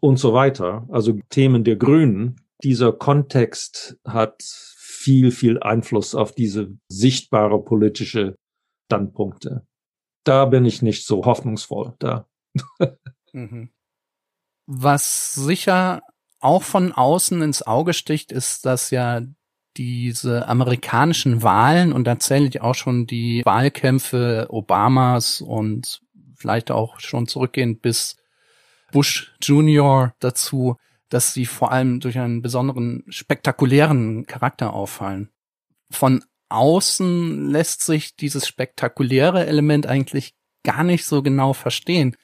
und 0.00 0.18
so 0.18 0.32
weiter. 0.32 0.86
Also 0.90 1.18
Themen 1.28 1.64
der 1.64 1.76
Grünen. 1.76 2.40
Dieser 2.64 2.92
Kontext 2.92 3.96
hat 4.04 4.42
viel, 4.42 5.30
viel 5.30 5.60
Einfluss 5.60 6.14
auf 6.14 6.34
diese 6.34 6.76
sichtbare 6.88 7.62
politische 7.62 8.34
Standpunkte. 8.86 9.64
Da 10.24 10.46
bin 10.46 10.64
ich 10.64 10.82
nicht 10.82 11.06
so 11.06 11.24
hoffnungsvoll 11.24 11.94
da. 11.98 12.26
Mhm. 13.32 13.70
Was 14.66 15.34
sicher 15.34 16.02
auch 16.40 16.62
von 16.62 16.92
außen 16.92 17.42
ins 17.42 17.62
Auge 17.62 17.94
sticht, 17.94 18.32
ist, 18.32 18.66
dass 18.66 18.90
ja 18.90 19.22
diese 19.76 20.48
amerikanischen 20.48 21.42
Wahlen 21.42 21.92
und 21.92 22.04
da 22.04 22.18
zähle 22.18 22.46
ich 22.48 22.60
auch 22.60 22.74
schon 22.74 23.06
die 23.06 23.42
Wahlkämpfe 23.44 24.46
Obamas 24.50 25.40
und 25.40 26.00
vielleicht 26.36 26.70
auch 26.70 27.00
schon 27.00 27.26
zurückgehend 27.26 27.80
bis 27.80 28.16
Bush 28.92 29.34
Junior 29.42 30.14
dazu, 30.20 30.76
dass 31.08 31.32
sie 31.32 31.46
vor 31.46 31.72
allem 31.72 32.00
durch 32.00 32.18
einen 32.18 32.42
besonderen 32.42 33.04
spektakulären 33.08 34.26
Charakter 34.26 34.72
auffallen. 34.72 35.30
Von 35.90 36.24
außen 36.48 37.50
lässt 37.50 37.82
sich 37.82 38.16
dieses 38.16 38.46
spektakuläre 38.46 39.46
Element 39.46 39.86
eigentlich 39.86 40.34
gar 40.64 40.84
nicht 40.84 41.06
so 41.06 41.22
genau 41.22 41.52
verstehen. 41.52 42.16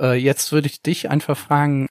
Äh, 0.00 0.14
jetzt 0.14 0.52
würde 0.52 0.68
ich 0.68 0.82
dich 0.82 1.10
einfach 1.10 1.36
fragen, 1.36 1.86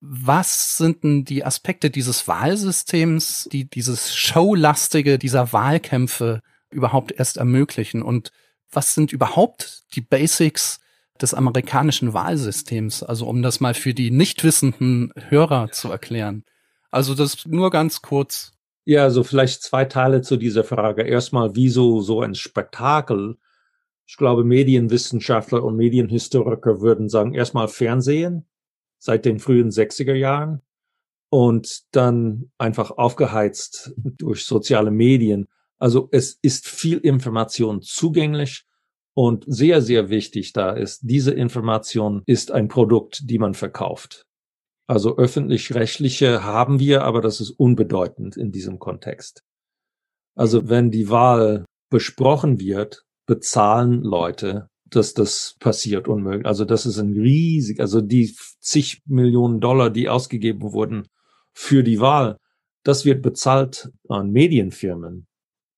was 0.00 0.76
sind 0.76 1.02
denn 1.02 1.24
die 1.24 1.44
Aspekte 1.44 1.88
dieses 1.90 2.28
Wahlsystems, 2.28 3.48
die 3.50 3.68
dieses 3.68 4.14
Showlastige 4.14 5.18
dieser 5.18 5.52
Wahlkämpfe 5.52 6.42
überhaupt 6.70 7.12
erst 7.12 7.38
ermöglichen? 7.38 8.02
Und 8.02 8.30
was 8.70 8.94
sind 8.94 9.12
überhaupt 9.12 9.84
die 9.94 10.02
Basics 10.02 10.80
des 11.20 11.32
amerikanischen 11.32 12.12
Wahlsystems? 12.12 13.02
Also 13.02 13.26
um 13.26 13.42
das 13.42 13.60
mal 13.60 13.72
für 13.72 13.94
die 13.94 14.10
nicht 14.10 14.44
wissenden 14.44 15.12
Hörer 15.28 15.70
zu 15.70 15.90
erklären. 15.90 16.44
Also 16.90 17.14
das 17.14 17.46
nur 17.46 17.70
ganz 17.70 18.02
kurz. 18.02 18.52
Ja, 18.84 19.04
also 19.04 19.24
vielleicht 19.24 19.62
zwei 19.62 19.86
Teile 19.86 20.20
zu 20.20 20.36
dieser 20.36 20.64
Frage. 20.64 21.02
Erstmal, 21.02 21.56
wieso 21.56 22.02
so 22.02 22.20
ein 22.20 22.34
Spektakel? 22.34 23.38
Ich 24.06 24.16
glaube, 24.16 24.44
Medienwissenschaftler 24.44 25.64
und 25.64 25.76
Medienhistoriker 25.76 26.80
würden 26.80 27.08
sagen, 27.08 27.34
erstmal 27.34 27.68
Fernsehen 27.68 28.46
seit 28.98 29.24
den 29.24 29.38
frühen 29.38 29.70
60er 29.70 30.14
Jahren 30.14 30.60
und 31.30 31.82
dann 31.92 32.50
einfach 32.58 32.90
aufgeheizt 32.90 33.92
durch 33.96 34.44
soziale 34.44 34.90
Medien. 34.90 35.48
Also 35.78 36.08
es 36.12 36.38
ist 36.42 36.68
viel 36.68 36.98
Information 36.98 37.82
zugänglich 37.82 38.66
und 39.14 39.44
sehr, 39.46 39.80
sehr 39.80 40.10
wichtig 40.10 40.52
da 40.52 40.72
ist, 40.72 41.00
diese 41.02 41.32
Information 41.32 42.22
ist 42.26 42.50
ein 42.50 42.68
Produkt, 42.68 43.30
die 43.30 43.38
man 43.38 43.54
verkauft. 43.54 44.26
Also 44.86 45.16
öffentlich-rechtliche 45.16 46.44
haben 46.44 46.78
wir, 46.78 47.04
aber 47.04 47.20
das 47.20 47.40
ist 47.40 47.50
unbedeutend 47.50 48.36
in 48.36 48.52
diesem 48.52 48.78
Kontext. 48.78 49.42
Also 50.36 50.68
wenn 50.68 50.90
die 50.90 51.08
Wahl 51.10 51.64
besprochen 51.90 52.60
wird, 52.60 53.04
bezahlen 53.26 54.02
Leute 54.02 54.68
dass 54.94 55.14
das 55.14 55.56
passiert 55.58 56.08
unmöglich. 56.08 56.46
Also 56.46 56.64
das 56.64 56.86
ist 56.86 56.98
ein 56.98 57.12
riesig, 57.12 57.80
also 57.80 58.00
die 58.00 58.34
zig 58.60 59.02
Millionen 59.06 59.60
Dollar, 59.60 59.90
die 59.90 60.08
ausgegeben 60.08 60.72
wurden 60.72 61.08
für 61.52 61.82
die 61.82 62.00
Wahl, 62.00 62.38
das 62.82 63.04
wird 63.04 63.22
bezahlt 63.22 63.90
an 64.08 64.30
Medienfirmen. 64.30 65.26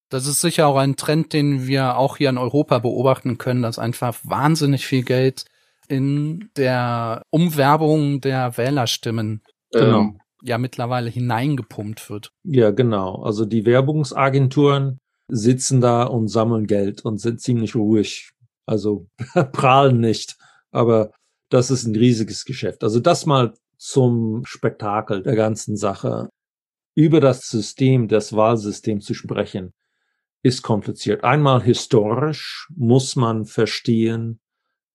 Das 0.08 0.26
ist 0.26 0.40
sicher 0.40 0.66
auch 0.66 0.76
ein 0.76 0.96
Trend, 0.96 1.32
den 1.32 1.66
wir 1.66 1.96
auch 1.96 2.16
hier 2.16 2.30
in 2.30 2.38
Europa 2.38 2.78
beobachten 2.78 3.38
können, 3.38 3.62
dass 3.62 3.78
einfach 3.78 4.16
wahnsinnig 4.22 4.86
viel 4.86 5.02
Geld 5.02 5.44
in 5.88 6.48
der 6.56 7.22
Umwerbung 7.30 8.20
der 8.20 8.56
Wählerstimmen 8.56 9.42
genau. 9.72 10.00
ähm, 10.00 10.20
ja 10.42 10.58
mittlerweile 10.58 11.10
hineingepumpt 11.10 12.08
wird. 12.08 12.30
Ja, 12.44 12.70
genau. 12.70 13.22
Also 13.22 13.44
die 13.44 13.66
Werbungsagenturen 13.66 15.00
sitzen 15.28 15.80
da 15.80 16.04
und 16.04 16.28
sammeln 16.28 16.66
Geld 16.66 17.04
und 17.04 17.18
sind 17.18 17.40
ziemlich 17.40 17.74
ruhig 17.74 18.32
also 18.66 19.06
prahlen 19.52 20.00
nicht, 20.00 20.36
aber 20.70 21.12
das 21.48 21.70
ist 21.70 21.86
ein 21.86 21.94
riesiges 21.94 22.44
Geschäft. 22.44 22.82
Also 22.82 23.00
das 23.00 23.24
mal 23.24 23.54
zum 23.78 24.44
Spektakel 24.44 25.22
der 25.22 25.36
ganzen 25.36 25.76
Sache. 25.76 26.28
Über 26.94 27.20
das 27.20 27.48
System, 27.48 28.08
das 28.08 28.34
Wahlsystem 28.34 29.00
zu 29.00 29.14
sprechen, 29.14 29.72
ist 30.42 30.62
kompliziert. 30.62 31.24
Einmal 31.24 31.62
historisch 31.62 32.68
muss 32.74 33.16
man 33.16 33.44
verstehen, 33.44 34.40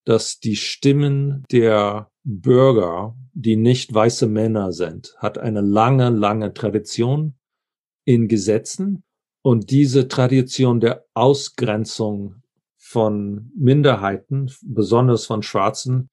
dass 0.04 0.40
die 0.40 0.56
Stimmen 0.56 1.46
der 1.52 2.10
Bürger, 2.24 3.16
die 3.34 3.56
nicht 3.56 3.94
weiße 3.94 4.28
Männer 4.28 4.72
sind, 4.72 5.14
hat 5.18 5.38
eine 5.38 5.62
lange, 5.62 6.10
lange 6.10 6.54
Tradition 6.54 7.36
in 8.04 8.28
Gesetzen 8.28 9.04
und 9.42 9.72
diese 9.72 10.08
Tradition 10.08 10.80
der 10.80 11.06
Ausgrenzung 11.14 12.42
von 12.78 13.52
Minderheiten, 13.56 14.52
besonders 14.64 15.26
von 15.26 15.44
schwarzen 15.44 16.10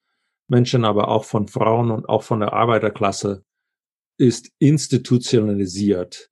Menschen, 0.48 0.84
aber 0.84 1.08
auch 1.08 1.24
von 1.24 1.48
Frauen 1.48 1.90
und 1.90 2.08
auch 2.08 2.22
von 2.22 2.40
der 2.40 2.52
Arbeiterklasse, 2.52 3.42
ist 4.18 4.50
institutionalisiert 4.58 6.30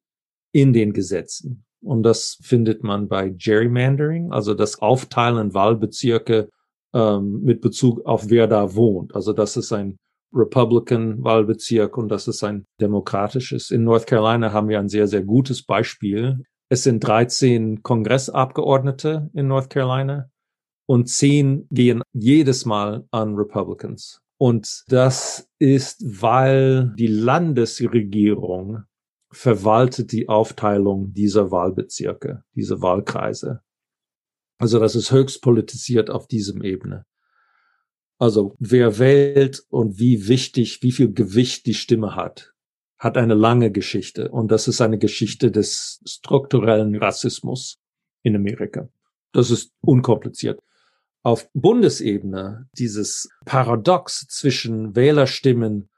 in 0.52 0.72
den 0.72 0.92
Gesetzen. 0.92 1.64
Und 1.82 2.02
das 2.02 2.38
findet 2.42 2.82
man 2.82 3.08
bei 3.08 3.28
Gerrymandering, 3.28 4.32
also 4.32 4.54
das 4.54 4.80
Aufteilen 4.80 5.54
Wahlbezirke 5.54 6.48
ähm, 6.94 7.42
mit 7.42 7.60
Bezug 7.60 8.04
auf 8.06 8.30
wer 8.30 8.46
da 8.46 8.74
wohnt. 8.74 9.14
Also 9.14 9.32
das 9.32 9.56
ist 9.56 9.72
ein 9.72 9.98
Republican-Wahlbezirk 10.32 11.96
und 11.96 12.08
das 12.08 12.26
ist 12.26 12.42
ein 12.42 12.66
demokratisches. 12.80 13.70
In 13.70 13.84
North 13.84 14.06
Carolina 14.06 14.52
haben 14.52 14.68
wir 14.68 14.78
ein 14.78 14.88
sehr, 14.88 15.06
sehr 15.06 15.22
gutes 15.22 15.62
Beispiel. 15.62 16.44
Es 16.68 16.82
sind 16.82 17.00
13 17.00 17.84
Kongressabgeordnete 17.84 19.30
in 19.34 19.46
North 19.46 19.70
Carolina 19.70 20.30
und 20.86 21.08
10 21.08 21.68
gehen 21.70 22.02
jedes 22.12 22.64
Mal 22.64 23.06
an 23.12 23.36
Republicans. 23.36 24.20
Und 24.38 24.82
das 24.88 25.48
ist, 25.60 26.02
weil 26.04 26.92
die 26.98 27.06
Landesregierung 27.06 28.82
verwaltet 29.30 30.10
die 30.10 30.28
Aufteilung 30.28 31.12
dieser 31.12 31.52
Wahlbezirke, 31.52 32.42
diese 32.54 32.82
Wahlkreise. 32.82 33.60
Also 34.58 34.80
das 34.80 34.96
ist 34.96 35.12
höchst 35.12 35.42
politisiert 35.42 36.10
auf 36.10 36.26
diesem 36.26 36.62
Ebene. 36.62 37.04
Also 38.18 38.56
wer 38.58 38.98
wählt 38.98 39.64
und 39.68 40.00
wie 40.00 40.26
wichtig, 40.26 40.82
wie 40.82 40.92
viel 40.92 41.12
Gewicht 41.12 41.66
die 41.66 41.74
Stimme 41.74 42.16
hat, 42.16 42.54
hat 42.98 43.16
eine 43.16 43.34
lange 43.34 43.70
Geschichte. 43.70 44.30
Und 44.30 44.50
das 44.50 44.68
ist 44.68 44.80
eine 44.80 44.98
Geschichte 44.98 45.50
des 45.50 46.00
strukturellen 46.06 46.96
Rassismus 46.96 47.78
in 48.22 48.36
Amerika. 48.36 48.88
Das 49.32 49.50
ist 49.50 49.72
unkompliziert. 49.82 50.60
Auf 51.22 51.50
Bundesebene 51.52 52.68
dieses 52.78 53.28
Paradox 53.44 54.26
zwischen 54.28 54.94
Wählerstimmen 54.94 55.88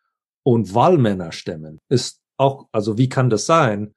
und 0.43 0.75
Wahlmännerstimmen 0.75 1.81
ist 1.89 2.21
auch, 2.37 2.69
also 2.73 2.97
wie 2.99 3.09
kann 3.09 3.29
das 3.31 3.47
sein, 3.47 3.95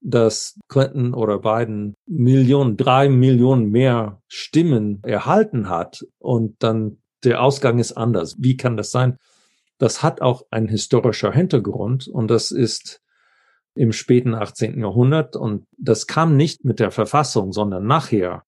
dass 0.00 0.58
Clinton 0.68 1.14
oder 1.14 1.38
Biden 1.38 1.94
Millionen, 2.06 2.76
drei 2.76 3.08
Millionen 3.08 3.70
mehr 3.70 4.20
Stimmen 4.26 5.00
erhalten 5.04 5.68
hat 5.68 6.04
und 6.18 6.62
dann 6.62 6.98
der 7.22 7.40
Ausgang 7.40 7.78
ist 7.78 7.92
anders. 7.92 8.34
Wie 8.38 8.56
kann 8.56 8.76
das 8.76 8.90
sein? 8.90 9.16
Das 9.82 10.00
hat 10.00 10.22
auch 10.22 10.46
ein 10.52 10.68
historischer 10.68 11.32
Hintergrund 11.32 12.06
und 12.06 12.28
das 12.30 12.52
ist 12.52 13.02
im 13.74 13.90
späten 13.90 14.32
18. 14.32 14.78
Jahrhundert 14.78 15.34
und 15.34 15.66
das 15.76 16.06
kam 16.06 16.36
nicht 16.36 16.64
mit 16.64 16.78
der 16.78 16.92
Verfassung, 16.92 17.50
sondern 17.50 17.84
nachher, 17.84 18.44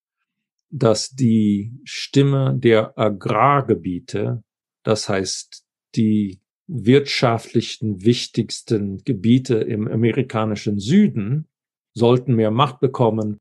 dass 0.70 1.10
die 1.10 1.72
Stimme 1.82 2.56
der 2.56 2.96
Agrargebiete, 2.96 4.44
das 4.84 5.08
heißt 5.08 5.66
die 5.96 6.40
wirtschaftlichen 6.68 8.04
wichtigsten 8.04 9.02
Gebiete 9.02 9.56
im 9.56 9.88
amerikanischen 9.88 10.78
Süden 10.78 11.48
sollten 11.94 12.36
mehr 12.36 12.52
Macht 12.52 12.78
bekommen, 12.78 13.38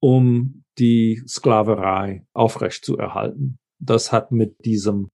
um 0.00 0.64
die 0.76 1.22
Sklaverei 1.28 2.26
aufrechtzuerhalten. 2.32 3.60
Das 3.78 4.10
hat 4.10 4.32
mit 4.32 4.64
diesem 4.64 5.08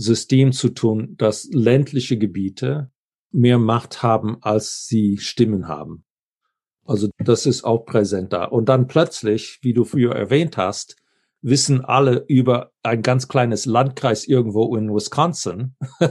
System 0.00 0.52
zu 0.52 0.70
tun, 0.70 1.14
dass 1.18 1.48
ländliche 1.52 2.16
Gebiete 2.16 2.90
mehr 3.32 3.58
Macht 3.58 4.02
haben, 4.02 4.38
als 4.40 4.86
sie 4.86 5.18
Stimmen 5.18 5.68
haben. 5.68 6.04
Also 6.84 7.10
das 7.18 7.44
ist 7.44 7.64
auch 7.64 7.84
präsent 7.84 8.32
da. 8.32 8.44
Und 8.44 8.70
dann 8.70 8.86
plötzlich, 8.86 9.58
wie 9.62 9.74
du 9.74 9.84
früher 9.84 10.14
erwähnt 10.14 10.56
hast, 10.56 10.96
wissen 11.42 11.84
alle 11.84 12.24
über 12.28 12.72
ein 12.82 13.02
ganz 13.02 13.28
kleines 13.28 13.66
Landkreis 13.66 14.26
irgendwo 14.26 14.74
in 14.74 14.92
Wisconsin, 14.92 15.76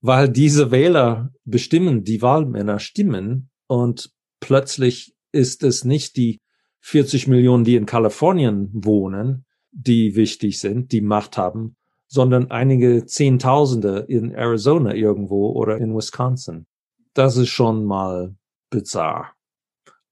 weil 0.00 0.28
diese 0.28 0.72
Wähler 0.72 1.30
bestimmen, 1.44 2.02
die 2.02 2.22
Wahlmänner 2.22 2.80
stimmen 2.80 3.50
und 3.68 4.10
plötzlich 4.40 5.14
ist 5.30 5.62
es 5.62 5.84
nicht 5.84 6.16
die 6.16 6.40
40 6.80 7.28
Millionen, 7.28 7.62
die 7.62 7.76
in 7.76 7.86
Kalifornien 7.86 8.68
wohnen, 8.72 9.46
die 9.70 10.16
wichtig 10.16 10.58
sind, 10.58 10.90
die 10.90 11.00
Macht 11.00 11.38
haben, 11.38 11.76
sondern 12.12 12.50
einige 12.50 13.06
Zehntausende 13.06 14.04
in 14.06 14.34
Arizona 14.34 14.92
irgendwo 14.92 15.52
oder 15.52 15.78
in 15.78 15.96
Wisconsin. 15.96 16.66
Das 17.14 17.38
ist 17.38 17.48
schon 17.48 17.86
mal 17.86 18.36
bizarr, 18.68 19.32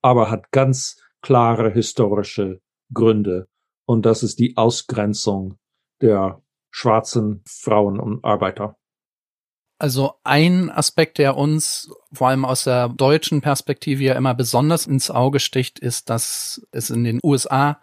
aber 0.01 0.31
hat 0.31 0.51
ganz 0.51 0.97
klare 1.21 1.71
historische 1.71 2.63
Gründe 2.95 3.49
und 3.85 4.07
das 4.07 4.23
ist 4.23 4.39
die 4.39 4.57
Ausgrenzung 4.57 5.59
der 6.01 6.41
schwarzen 6.71 7.43
Frauen 7.47 8.01
und 8.01 8.25
Arbeiter. 8.25 8.79
Also 9.79 10.15
ein 10.25 10.71
Aspekt, 10.71 11.19
der 11.19 11.37
uns 11.37 11.93
vor 12.15 12.29
allem 12.29 12.47
aus 12.47 12.65
der 12.65 12.89
deutschen 12.89 13.43
Perspektive 13.43 14.05
ja 14.05 14.15
immer 14.15 14.35
besonders 14.35 14.87
ins 14.87 15.11
Auge 15.11 15.39
sticht, 15.39 15.79
ist, 15.79 16.09
dass 16.09 16.67
es 16.71 16.89
in 16.89 17.05
den 17.05 17.21
USA 17.23 17.79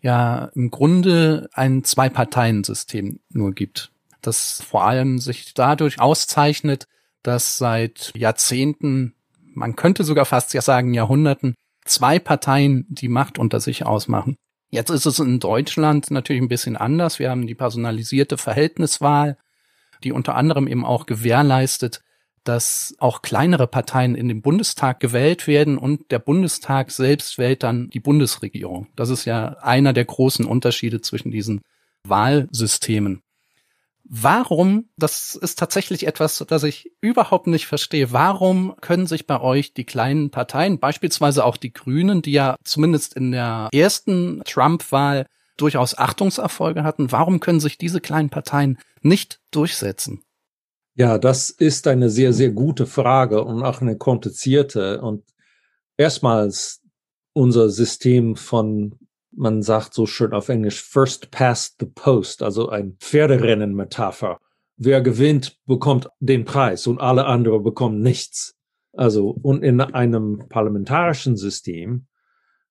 ja 0.00 0.50
im 0.54 0.70
Grunde 0.70 1.48
ein 1.52 1.84
Zwei-Parteien-System 1.84 3.20
nur 3.30 3.52
gibt. 3.52 3.92
Das 4.22 4.62
vor 4.62 4.84
allem 4.84 5.18
sich 5.18 5.54
dadurch 5.54 6.00
auszeichnet, 6.00 6.86
dass 7.22 7.58
seit 7.58 8.12
Jahrzehnten, 8.16 9.14
man 9.54 9.76
könnte 9.76 10.04
sogar 10.04 10.24
fast 10.24 10.54
ja 10.54 10.62
sagen 10.62 10.94
Jahrhunderten, 10.94 11.54
zwei 11.84 12.18
Parteien 12.18 12.86
die 12.88 13.08
Macht 13.08 13.38
unter 13.38 13.60
sich 13.60 13.84
ausmachen. 13.84 14.36
Jetzt 14.70 14.90
ist 14.90 15.06
es 15.06 15.18
in 15.18 15.40
Deutschland 15.40 16.10
natürlich 16.10 16.42
ein 16.42 16.48
bisschen 16.48 16.76
anders. 16.76 17.18
Wir 17.18 17.30
haben 17.30 17.46
die 17.46 17.54
personalisierte 17.54 18.38
Verhältniswahl 18.38 19.36
die 20.02 20.12
unter 20.12 20.34
anderem 20.34 20.66
eben 20.66 20.84
auch 20.84 21.06
gewährleistet, 21.06 22.02
dass 22.50 22.96
auch 22.98 23.22
kleinere 23.22 23.68
Parteien 23.68 24.16
in 24.16 24.26
den 24.26 24.42
Bundestag 24.42 24.98
gewählt 24.98 25.46
werden 25.46 25.78
und 25.78 26.10
der 26.10 26.18
Bundestag 26.18 26.90
selbst 26.90 27.38
wählt 27.38 27.62
dann 27.62 27.88
die 27.90 28.00
Bundesregierung. 28.00 28.88
Das 28.96 29.08
ist 29.08 29.24
ja 29.24 29.58
einer 29.60 29.92
der 29.92 30.04
großen 30.04 30.44
Unterschiede 30.44 31.00
zwischen 31.00 31.30
diesen 31.30 31.60
Wahlsystemen. 32.02 33.22
Warum, 34.02 34.88
das 34.96 35.36
ist 35.36 35.60
tatsächlich 35.60 36.08
etwas, 36.08 36.44
das 36.48 36.64
ich 36.64 36.90
überhaupt 37.00 37.46
nicht 37.46 37.68
verstehe, 37.68 38.10
warum 38.10 38.74
können 38.80 39.06
sich 39.06 39.28
bei 39.28 39.40
euch 39.40 39.72
die 39.72 39.84
kleinen 39.84 40.30
Parteien, 40.30 40.80
beispielsweise 40.80 41.44
auch 41.44 41.56
die 41.56 41.72
Grünen, 41.72 42.20
die 42.20 42.32
ja 42.32 42.56
zumindest 42.64 43.14
in 43.14 43.30
der 43.30 43.68
ersten 43.72 44.42
Trump-Wahl 44.44 45.26
durchaus 45.56 45.96
Achtungserfolge 45.96 46.82
hatten, 46.82 47.12
warum 47.12 47.38
können 47.38 47.60
sich 47.60 47.78
diese 47.78 48.00
kleinen 48.00 48.30
Parteien 48.30 48.78
nicht 49.02 49.38
durchsetzen? 49.52 50.24
Ja, 51.00 51.16
das 51.16 51.48
ist 51.48 51.86
eine 51.86 52.10
sehr, 52.10 52.34
sehr 52.34 52.50
gute 52.50 52.84
Frage 52.84 53.42
und 53.42 53.62
auch 53.62 53.80
eine 53.80 53.96
komplizierte. 53.96 55.00
Und 55.00 55.24
erstmals 55.96 56.82
unser 57.32 57.70
System 57.70 58.36
von, 58.36 58.96
man 59.30 59.62
sagt 59.62 59.94
so 59.94 60.04
schön 60.04 60.34
auf 60.34 60.50
Englisch, 60.50 60.82
first 60.82 61.30
past 61.30 61.76
the 61.80 61.86
post, 61.86 62.42
also 62.42 62.68
ein 62.68 62.98
Pferderennen-Metapher. 63.00 64.40
Wer 64.76 65.00
gewinnt, 65.00 65.56
bekommt 65.64 66.10
den 66.18 66.44
Preis 66.44 66.86
und 66.86 67.00
alle 67.00 67.24
anderen 67.24 67.62
bekommen 67.62 68.02
nichts. 68.02 68.54
Also, 68.92 69.30
und 69.30 69.62
in 69.62 69.80
einem 69.80 70.44
parlamentarischen 70.50 71.38
System 71.38 72.08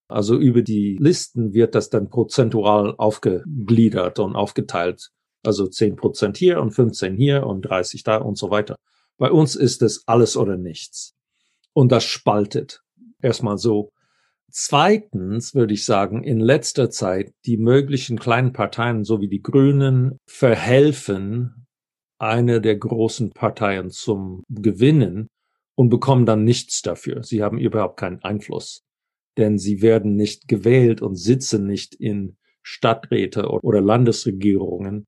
also 0.07 0.37
über 0.37 0.63
die 0.63 0.97
Listen 0.99 1.53
wird 1.53 1.73
das 1.73 1.89
dann 1.91 2.09
prozentual 2.09 2.95
aufgegliedert 2.95 4.19
und 4.19 4.35
aufgeteilt. 4.35 5.11
Also 5.43 5.67
10 5.67 5.95
Prozent 5.95 6.37
hier 6.37 6.61
und 6.61 6.71
15 6.71 7.15
hier 7.15 7.45
und 7.45 7.61
30 7.61 8.03
da 8.03 8.17
und 8.17 8.37
so 8.37 8.49
weiter. 8.51 8.75
Bei 9.17 9.31
uns 9.31 9.55
ist 9.55 9.81
es 9.81 10.07
alles 10.07 10.37
oder 10.37 10.57
nichts. 10.57 11.15
Und 11.73 11.91
das 11.91 12.03
spaltet. 12.03 12.81
Erstmal 13.21 13.57
so. 13.57 13.91
Zweitens 14.51 15.53
würde 15.53 15.73
ich 15.73 15.85
sagen, 15.85 16.23
in 16.23 16.39
letzter 16.39 16.89
Zeit 16.89 17.33
die 17.45 17.57
möglichen 17.57 18.17
kleinen 18.17 18.53
Parteien, 18.53 19.03
so 19.03 19.21
wie 19.21 19.29
die 19.29 19.41
Grünen, 19.41 20.17
verhelfen, 20.25 21.67
eine 22.17 22.59
der 22.59 22.75
großen 22.75 23.31
Parteien 23.31 23.91
zum 23.91 24.43
Gewinnen 24.49 25.27
und 25.75 25.89
bekommen 25.89 26.25
dann 26.25 26.43
nichts 26.43 26.81
dafür. 26.81 27.23
Sie 27.23 27.43
haben 27.43 27.59
überhaupt 27.59 27.97
keinen 27.97 28.21
Einfluss 28.23 28.83
denn 29.39 29.57
sie 29.57 29.81
werden 29.81 30.15
nicht 30.15 30.49
gewählt 30.49 31.01
und 31.01 31.15
sitzen 31.15 31.65
nicht 31.65 31.95
in 31.95 32.35
Stadträte 32.61 33.47
oder 33.47 33.79
Landesregierungen, 33.79 35.07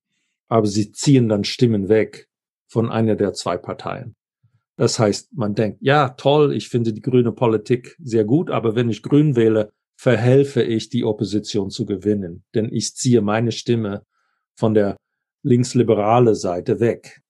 aber 0.51 0.67
sie 0.67 0.91
ziehen 0.91 1.29
dann 1.29 1.45
Stimmen 1.45 1.87
weg 1.87 2.27
von 2.67 2.91
einer 2.91 3.15
der 3.15 3.31
zwei 3.31 3.55
Parteien. 3.55 4.17
Das 4.75 4.99
heißt, 4.99 5.29
man 5.33 5.55
denkt, 5.55 5.77
ja, 5.81 6.09
toll, 6.09 6.53
ich 6.53 6.67
finde 6.67 6.91
die 6.91 7.01
grüne 7.01 7.31
Politik 7.31 7.95
sehr 7.99 8.25
gut, 8.25 8.51
aber 8.51 8.75
wenn 8.75 8.89
ich 8.89 9.01
grün 9.01 9.37
wähle, 9.37 9.71
verhelfe 9.95 10.61
ich 10.61 10.89
die 10.89 11.05
Opposition 11.05 11.69
zu 11.69 11.85
gewinnen, 11.85 12.43
denn 12.53 12.67
ich 12.69 12.95
ziehe 12.95 13.21
meine 13.21 13.53
Stimme 13.53 14.05
von 14.55 14.73
der 14.73 14.97
linksliberale 15.41 16.35
Seite 16.35 16.81
weg. 16.81 17.21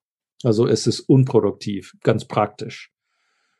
Also 0.43 0.65
es 0.65 0.87
ist 0.87 1.01
unproduktiv, 1.01 1.93
ganz 2.01 2.25
praktisch. 2.25 2.91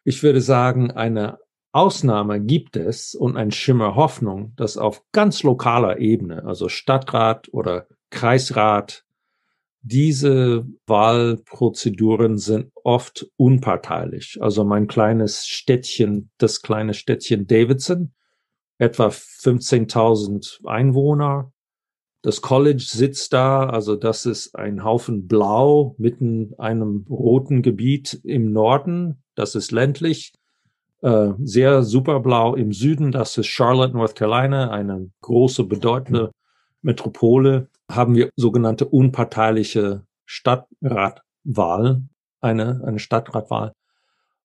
Ich 0.04 0.24
würde 0.24 0.42
sagen, 0.42 0.90
eine 0.90 1.38
Ausnahme 1.72 2.42
gibt 2.42 2.78
es 2.78 3.14
und 3.14 3.38
ein 3.38 3.52
Schimmer 3.52 3.96
Hoffnung, 3.96 4.54
dass 4.56 4.78
auf 4.78 5.04
ganz 5.12 5.44
lokaler 5.44 6.00
Ebene, 6.00 6.46
also 6.46 6.68
Stadtrat 6.68 7.48
oder 7.52 7.86
Kreisrat, 8.10 9.06
diese 9.82 10.68
Wahlprozeduren 10.86 12.38
sind 12.38 12.72
oft 12.84 13.28
unparteilich. 13.38 14.38
Also 14.40 14.64
mein 14.64 14.88
kleines 14.88 15.48
Städtchen, 15.48 16.30
das 16.38 16.62
kleine 16.62 16.94
Städtchen 16.94 17.48
Davidson, 17.48 18.14
etwa 18.78 19.08
15.000 19.08 20.66
Einwohner. 20.66 21.52
Das 22.22 22.42
College 22.42 22.84
sitzt 22.88 23.34
da, 23.34 23.68
also 23.68 23.96
das 23.96 24.28
ist 24.28 24.56
ein 24.56 24.84
Haufen 24.84 25.28
Blau 25.28 25.96
mitten 25.98 26.54
einem 26.60 27.08
roten 27.10 27.64
Gebiet 27.64 28.22
im 28.24 28.52
Norden. 28.52 29.24
Das 29.34 29.56
ist 29.56 29.72
ländlich. 29.72 30.34
Äh, 31.02 31.32
sehr 31.44 31.82
superblau 31.82 32.54
im 32.54 32.74
Süden. 32.74 33.12
Das 33.12 33.36
ist 33.36 33.48
Charlotte, 33.48 33.98
North 33.98 34.16
Carolina, 34.16 34.70
eine 34.70 35.10
große, 35.22 35.64
bedeutende 35.64 36.32
Metropole. 36.84 37.70
Haben 37.96 38.16
wir 38.16 38.30
sogenannte 38.36 38.88
unparteiliche 38.88 40.06
Stadtratwahl, 40.26 42.04
eine, 42.40 42.82
eine 42.86 43.00
Stadtratwahl. 43.00 43.74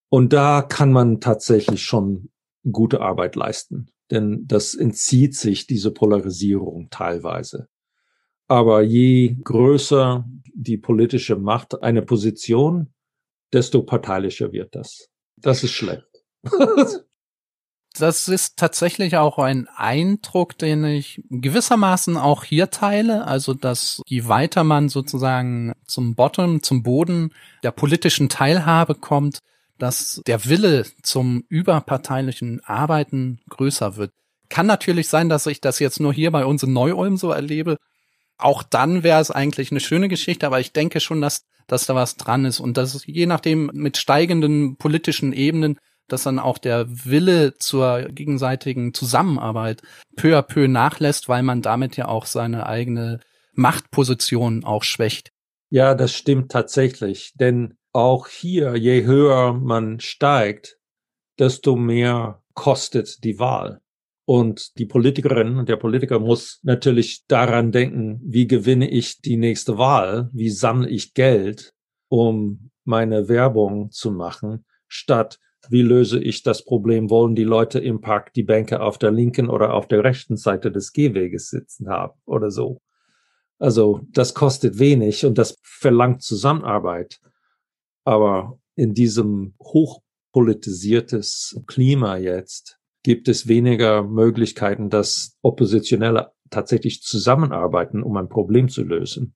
Und 0.08 0.32
da 0.32 0.62
kann 0.62 0.92
man 0.92 1.20
tatsächlich 1.20 1.82
schon 1.82 2.30
gute 2.70 3.00
Arbeit 3.00 3.36
leisten, 3.36 3.90
denn 4.10 4.46
das 4.46 4.74
entzieht 4.74 5.34
sich 5.34 5.66
diese 5.66 5.90
Polarisierung 5.90 6.88
teilweise. 6.90 7.68
Aber 8.48 8.82
je 8.82 9.36
größer 9.42 10.24
die 10.54 10.76
politische 10.76 11.36
Macht 11.36 11.82
eine 11.82 12.02
Position, 12.02 12.92
desto 13.52 13.82
parteilischer 13.82 14.52
wird 14.52 14.74
das. 14.74 15.08
Das 15.36 15.64
ist 15.64 15.72
schlecht. 15.72 16.06
das 18.00 18.28
ist 18.28 18.56
tatsächlich 18.56 19.16
auch 19.16 19.38
ein 19.38 19.68
Eindruck, 19.76 20.56
den 20.58 20.84
ich 20.84 21.22
gewissermaßen 21.30 22.16
auch 22.16 22.44
hier 22.44 22.70
teile. 22.70 23.26
Also, 23.26 23.54
dass 23.54 24.02
je 24.06 24.28
weiter 24.28 24.64
man 24.64 24.88
sozusagen 24.88 25.74
zum 25.86 26.14
Bottom, 26.14 26.62
zum 26.62 26.82
Boden 26.82 27.32
der 27.62 27.70
politischen 27.70 28.28
Teilhabe 28.28 28.94
kommt, 28.94 29.40
dass 29.78 30.22
der 30.26 30.46
Wille 30.46 30.86
zum 31.02 31.44
überparteilichen 31.48 32.64
Arbeiten 32.64 33.40
größer 33.48 33.96
wird. 33.96 34.12
Kann 34.48 34.66
natürlich 34.66 35.08
sein, 35.08 35.28
dass 35.28 35.46
ich 35.46 35.60
das 35.60 35.78
jetzt 35.78 36.00
nur 36.00 36.12
hier 36.12 36.30
bei 36.30 36.44
uns 36.44 36.62
in 36.62 36.72
Neu-Ulm 36.72 37.16
so 37.16 37.30
erlebe. 37.30 37.76
Auch 38.38 38.62
dann 38.62 39.02
wäre 39.02 39.20
es 39.20 39.30
eigentlich 39.30 39.70
eine 39.70 39.80
schöne 39.80 40.08
Geschichte, 40.08 40.46
aber 40.46 40.60
ich 40.60 40.72
denke 40.72 41.00
schon, 41.00 41.20
dass, 41.20 41.42
dass 41.66 41.86
da 41.86 41.94
was 41.94 42.16
dran 42.16 42.44
ist 42.44 42.60
und 42.60 42.76
dass 42.76 43.04
je 43.06 43.26
nachdem 43.26 43.70
mit 43.72 43.96
steigenden 43.96 44.76
politischen 44.76 45.32
Ebenen 45.32 45.78
dass 46.08 46.24
dann 46.24 46.38
auch 46.38 46.58
der 46.58 46.86
Wille 46.88 47.54
zur 47.54 48.02
gegenseitigen 48.10 48.94
Zusammenarbeit 48.94 49.82
peu 50.16 50.36
à 50.36 50.42
peu 50.42 50.68
nachlässt, 50.68 51.28
weil 51.28 51.42
man 51.42 51.62
damit 51.62 51.96
ja 51.96 52.08
auch 52.08 52.26
seine 52.26 52.66
eigene 52.66 53.20
Machtposition 53.52 54.64
auch 54.64 54.84
schwächt. 54.84 55.32
Ja, 55.70 55.94
das 55.94 56.14
stimmt 56.14 56.52
tatsächlich, 56.52 57.32
denn 57.34 57.76
auch 57.92 58.28
hier, 58.28 58.76
je 58.76 59.04
höher 59.04 59.54
man 59.54 60.00
steigt, 60.00 60.78
desto 61.38 61.76
mehr 61.76 62.42
kostet 62.54 63.24
die 63.24 63.38
Wahl. 63.38 63.80
Und 64.26 64.78
die 64.78 64.86
Politikerin 64.86 65.56
und 65.56 65.68
der 65.68 65.76
Politiker 65.76 66.18
muss 66.18 66.58
natürlich 66.62 67.26
daran 67.26 67.70
denken, 67.70 68.20
wie 68.24 68.46
gewinne 68.46 68.90
ich 68.90 69.20
die 69.20 69.36
nächste 69.36 69.78
Wahl, 69.78 70.30
wie 70.32 70.50
sammle 70.50 70.88
ich 70.88 71.14
Geld, 71.14 71.72
um 72.08 72.70
meine 72.84 73.28
Werbung 73.28 73.90
zu 73.92 74.10
machen, 74.10 74.64
statt 74.88 75.38
wie 75.70 75.82
löse 75.82 76.20
ich 76.20 76.42
das 76.42 76.64
Problem? 76.64 77.10
Wollen 77.10 77.34
die 77.34 77.44
Leute 77.44 77.78
im 77.78 78.00
Park 78.00 78.32
die 78.34 78.42
Bänke 78.42 78.80
auf 78.80 78.98
der 78.98 79.10
linken 79.10 79.48
oder 79.48 79.74
auf 79.74 79.88
der 79.88 80.04
rechten 80.04 80.36
Seite 80.36 80.72
des 80.72 80.92
Gehweges 80.92 81.50
sitzen 81.50 81.88
haben 81.88 82.18
oder 82.24 82.50
so? 82.50 82.80
Also 83.58 84.00
das 84.10 84.34
kostet 84.34 84.78
wenig 84.78 85.24
und 85.24 85.38
das 85.38 85.58
verlangt 85.62 86.22
Zusammenarbeit. 86.22 87.20
Aber 88.04 88.58
in 88.74 88.94
diesem 88.94 89.54
hochpolitisiertes 89.60 91.60
Klima 91.66 92.16
jetzt 92.16 92.78
gibt 93.02 93.28
es 93.28 93.48
weniger 93.48 94.02
Möglichkeiten, 94.02 94.90
dass 94.90 95.38
Oppositionelle 95.40 96.32
tatsächlich 96.50 97.02
zusammenarbeiten, 97.02 98.02
um 98.02 98.16
ein 98.16 98.28
Problem 98.28 98.68
zu 98.68 98.82
lösen. 98.82 99.34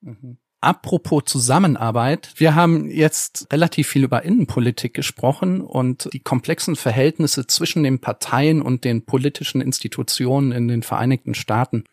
Mhm. 0.00 0.38
Apropos 0.62 1.22
Zusammenarbeit. 1.24 2.34
Wir 2.36 2.54
haben 2.54 2.90
jetzt 2.90 3.46
relativ 3.50 3.88
viel 3.88 4.04
über 4.04 4.24
Innenpolitik 4.24 4.92
gesprochen 4.92 5.62
und 5.62 6.10
die 6.12 6.20
komplexen 6.20 6.76
Verhältnisse 6.76 7.46
zwischen 7.46 7.82
den 7.82 8.00
Parteien 8.00 8.60
und 8.60 8.84
den 8.84 9.06
politischen 9.06 9.62
Institutionen 9.62 10.52
in 10.52 10.68
den 10.68 10.82
Vereinigten 10.82 11.34
Staaten. 11.34 11.84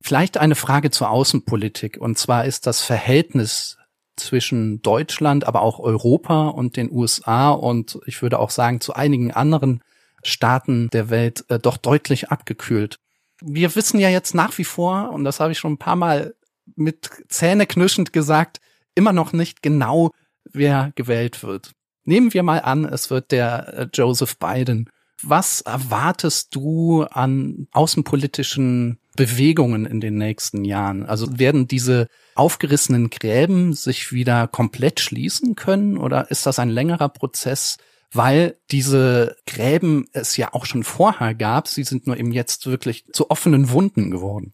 Vielleicht 0.00 0.38
eine 0.38 0.54
Frage 0.54 0.92
zur 0.92 1.10
Außenpolitik. 1.10 1.98
Und 1.98 2.16
zwar 2.16 2.44
ist 2.44 2.68
das 2.68 2.80
Verhältnis 2.80 3.76
zwischen 4.14 4.82
Deutschland, 4.82 5.44
aber 5.44 5.62
auch 5.62 5.80
Europa 5.80 6.48
und 6.48 6.76
den 6.76 6.90
USA 6.92 7.50
und 7.50 7.98
ich 8.06 8.22
würde 8.22 8.38
auch 8.38 8.50
sagen 8.50 8.80
zu 8.80 8.94
einigen 8.94 9.32
anderen 9.32 9.82
Staaten 10.22 10.88
der 10.90 11.10
Welt 11.10 11.44
äh, 11.48 11.58
doch 11.58 11.76
deutlich 11.76 12.30
abgekühlt. 12.30 12.98
Wir 13.42 13.74
wissen 13.74 14.00
ja 14.00 14.08
jetzt 14.08 14.34
nach 14.34 14.56
wie 14.58 14.64
vor, 14.64 15.10
und 15.10 15.24
das 15.24 15.40
habe 15.40 15.52
ich 15.52 15.58
schon 15.58 15.74
ein 15.74 15.78
paar 15.78 15.96
Mal 15.96 16.34
mit 16.74 17.10
Zähne 17.28 17.66
knirschend 17.66 18.12
gesagt, 18.12 18.60
immer 18.94 19.12
noch 19.12 19.32
nicht 19.32 19.62
genau, 19.62 20.10
wer 20.44 20.92
gewählt 20.94 21.42
wird. 21.42 21.72
Nehmen 22.04 22.32
wir 22.32 22.42
mal 22.42 22.60
an, 22.60 22.84
es 22.84 23.10
wird 23.10 23.32
der 23.32 23.74
äh, 23.74 23.88
Joseph 23.92 24.38
Biden. 24.38 24.88
Was 25.22 25.62
erwartest 25.62 26.54
du 26.54 27.02
an 27.04 27.68
außenpolitischen 27.72 28.98
Bewegungen 29.16 29.86
in 29.86 30.00
den 30.00 30.18
nächsten 30.18 30.64
Jahren? 30.64 31.06
Also 31.06 31.38
werden 31.38 31.66
diese 31.66 32.08
aufgerissenen 32.34 33.08
Gräben 33.10 33.72
sich 33.72 34.12
wieder 34.12 34.46
komplett 34.46 35.00
schließen 35.00 35.56
können 35.56 35.96
oder 35.96 36.30
ist 36.30 36.46
das 36.46 36.58
ein 36.58 36.68
längerer 36.68 37.08
Prozess, 37.08 37.78
weil 38.12 38.56
diese 38.70 39.36
Gräben 39.46 40.06
es 40.12 40.36
ja 40.36 40.52
auch 40.52 40.66
schon 40.66 40.84
vorher 40.84 41.34
gab, 41.34 41.66
sie 41.66 41.84
sind 41.84 42.06
nur 42.06 42.18
eben 42.18 42.32
jetzt 42.32 42.66
wirklich 42.66 43.06
zu 43.12 43.30
offenen 43.30 43.70
Wunden 43.70 44.10
geworden? 44.10 44.52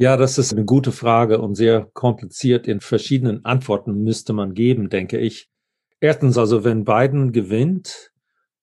Ja, 0.00 0.16
das 0.16 0.38
ist 0.38 0.52
eine 0.52 0.64
gute 0.64 0.92
Frage 0.92 1.40
und 1.40 1.56
sehr 1.56 1.90
kompliziert. 1.92 2.68
In 2.68 2.80
verschiedenen 2.80 3.44
Antworten 3.44 4.04
müsste 4.04 4.32
man 4.32 4.54
geben, 4.54 4.90
denke 4.90 5.18
ich. 5.18 5.50
Erstens, 5.98 6.38
also 6.38 6.62
wenn 6.62 6.84
Biden 6.84 7.32
gewinnt, 7.32 8.12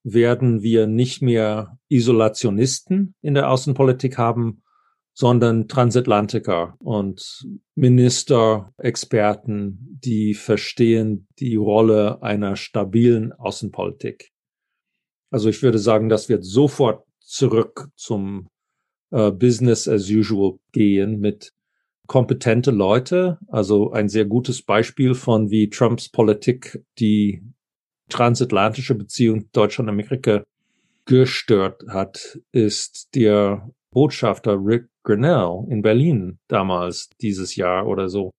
werden 0.01 0.61
wir 0.61 0.87
nicht 0.87 1.21
mehr 1.21 1.77
Isolationisten 1.89 3.15
in 3.21 3.33
der 3.33 3.49
Außenpolitik 3.49 4.17
haben, 4.17 4.63
sondern 5.13 5.67
Transatlantiker 5.67 6.75
und 6.79 7.45
Minister, 7.75 8.73
Experten, 8.77 9.99
die 10.05 10.35
verstehen 10.35 11.27
die 11.39 11.57
Rolle 11.57 12.23
einer 12.23 12.55
stabilen 12.55 13.33
Außenpolitik. 13.33 14.31
Also 15.31 15.49
ich 15.49 15.61
würde 15.61 15.79
sagen, 15.79 16.07
das 16.07 16.29
wird 16.29 16.45
sofort 16.45 17.05
zurück 17.19 17.89
zum 17.97 18.47
äh, 19.15 19.31
Business 19.31 19.87
as 19.87 20.09
usual 20.09 20.59
gehen 20.73 21.19
mit 21.19 21.53
kompetente 22.05 22.71
Leute. 22.71 23.39
Also 23.47 23.91
ein 23.91 24.09
sehr 24.09 24.25
gutes 24.25 24.61
Beispiel 24.61 25.15
von 25.15 25.49
wie 25.49 25.69
Trumps 25.69 26.09
Politik 26.09 26.83
die 26.99 27.41
transatlantische 28.09 28.93
Beziehung 28.93 29.49
Deutschland-Amerika 29.53 30.43
gestört 31.05 31.83
hat, 31.87 32.39
ist 32.51 33.09
der 33.15 33.71
Botschafter 33.91 34.57
Rick 34.61 34.87
Grinnell 35.03 35.65
in 35.69 35.81
Berlin 35.81 36.39
damals 36.47 37.09
dieses 37.21 37.55
Jahr 37.55 37.87
oder 37.87 38.09
so. 38.09 38.31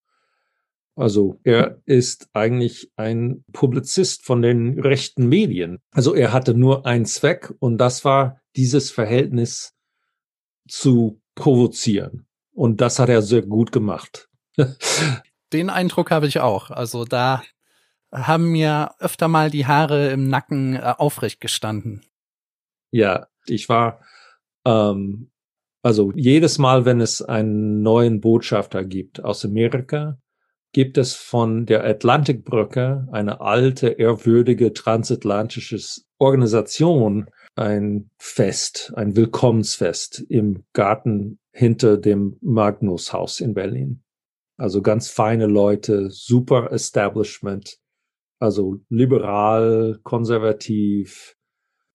Also 0.95 1.41
er 1.45 1.81
ist 1.85 2.29
eigentlich 2.33 2.91
ein 2.97 3.45
Publizist 3.53 4.25
von 4.25 4.43
den 4.43 4.81
rechten 4.81 5.29
Medien. 5.29 5.79
Also 5.91 6.15
er 6.15 6.33
hatte 6.33 6.55
nur 6.55 6.87
einen 6.87 7.07
Zweck 7.07 7.53
und 7.59 7.79
das 7.79 8.05
war 8.05 8.41
dieses 8.57 8.91
Verhältnis 8.91 9.76
zu 10.69 11.21
provozieren. 11.35 12.27
Und 12.53 12.81
das 12.81 12.99
hat 12.99 13.09
er 13.09 13.23
sehr 13.23 13.43
gut 13.43 13.73
gemacht. 13.73 14.29
Den 15.53 15.71
Eindruck 15.71 16.11
habe 16.11 16.27
ich 16.27 16.41
auch. 16.41 16.71
Also 16.71 17.05
da 17.05 17.43
haben 18.13 18.51
mir 18.51 18.93
öfter 18.99 19.29
mal 19.29 19.51
die 19.51 19.67
Haare 19.67 20.11
im 20.11 20.29
Nacken 20.29 20.75
äh, 20.75 20.95
aufrecht 20.97 21.41
gestanden. 21.41 22.05
Ja, 22.91 23.27
ich 23.47 23.69
war, 23.69 24.01
ähm, 24.65 25.31
also 25.83 26.13
jedes 26.15 26.59
Mal, 26.59 26.85
wenn 26.85 27.01
es 27.01 27.23
einen 27.23 27.83
neuen 27.83 28.21
Botschafter 28.21 28.85
gibt 28.85 29.23
aus 29.23 29.45
Amerika, 29.45 30.19
gibt 30.73 30.99
es 30.99 31.15
von 31.15 31.67
der 31.67 31.85
Atlantikbrücke 31.85 33.09
eine 33.13 33.41
alte, 33.41 33.89
ehrwürdige 33.89 34.73
transatlantische 34.73 35.79
Organisation, 36.19 37.31
ein 37.57 38.11
Fest, 38.19 38.93
ein 38.97 39.17
Willkommensfest 39.17 40.21
im 40.29 40.65
Garten 40.73 41.39
hinter 41.53 41.97
dem 41.97 42.37
Magnushaus 42.43 43.41
in 43.41 43.55
Berlin. 43.55 44.03
Also 44.59 44.83
ganz 44.83 45.09
feine 45.09 45.47
Leute, 45.47 46.11
super 46.11 46.71
Establishment, 46.71 47.79
also 48.39 48.81
liberal, 48.89 49.99
konservativ, 50.03 51.35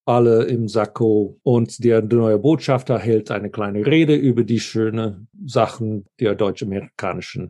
alle 0.06 0.46
im 0.46 0.68
Sakko. 0.68 1.40
Und 1.44 1.84
der 1.84 2.02
neue 2.02 2.40
Botschafter 2.40 2.98
hält 2.98 3.30
eine 3.32 3.52
kleine 3.52 3.86
Rede 3.86 4.16
über 4.16 4.44
die 4.44 4.60
schönen 4.60 5.28
Sachen 5.46 6.06
der 6.20 6.36
deutsch-amerikanischen 6.36 7.50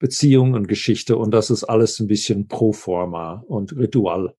Beziehung 0.00 0.54
und 0.54 0.68
Geschichte. 0.68 1.16
Und 1.16 1.32
das 1.32 1.50
ist 1.50 1.64
alles 1.64 2.00
ein 2.00 2.08
bisschen 2.08 2.48
pro 2.48 2.72
forma 2.72 3.44
und 3.46 3.76
Ritual. 3.76 4.34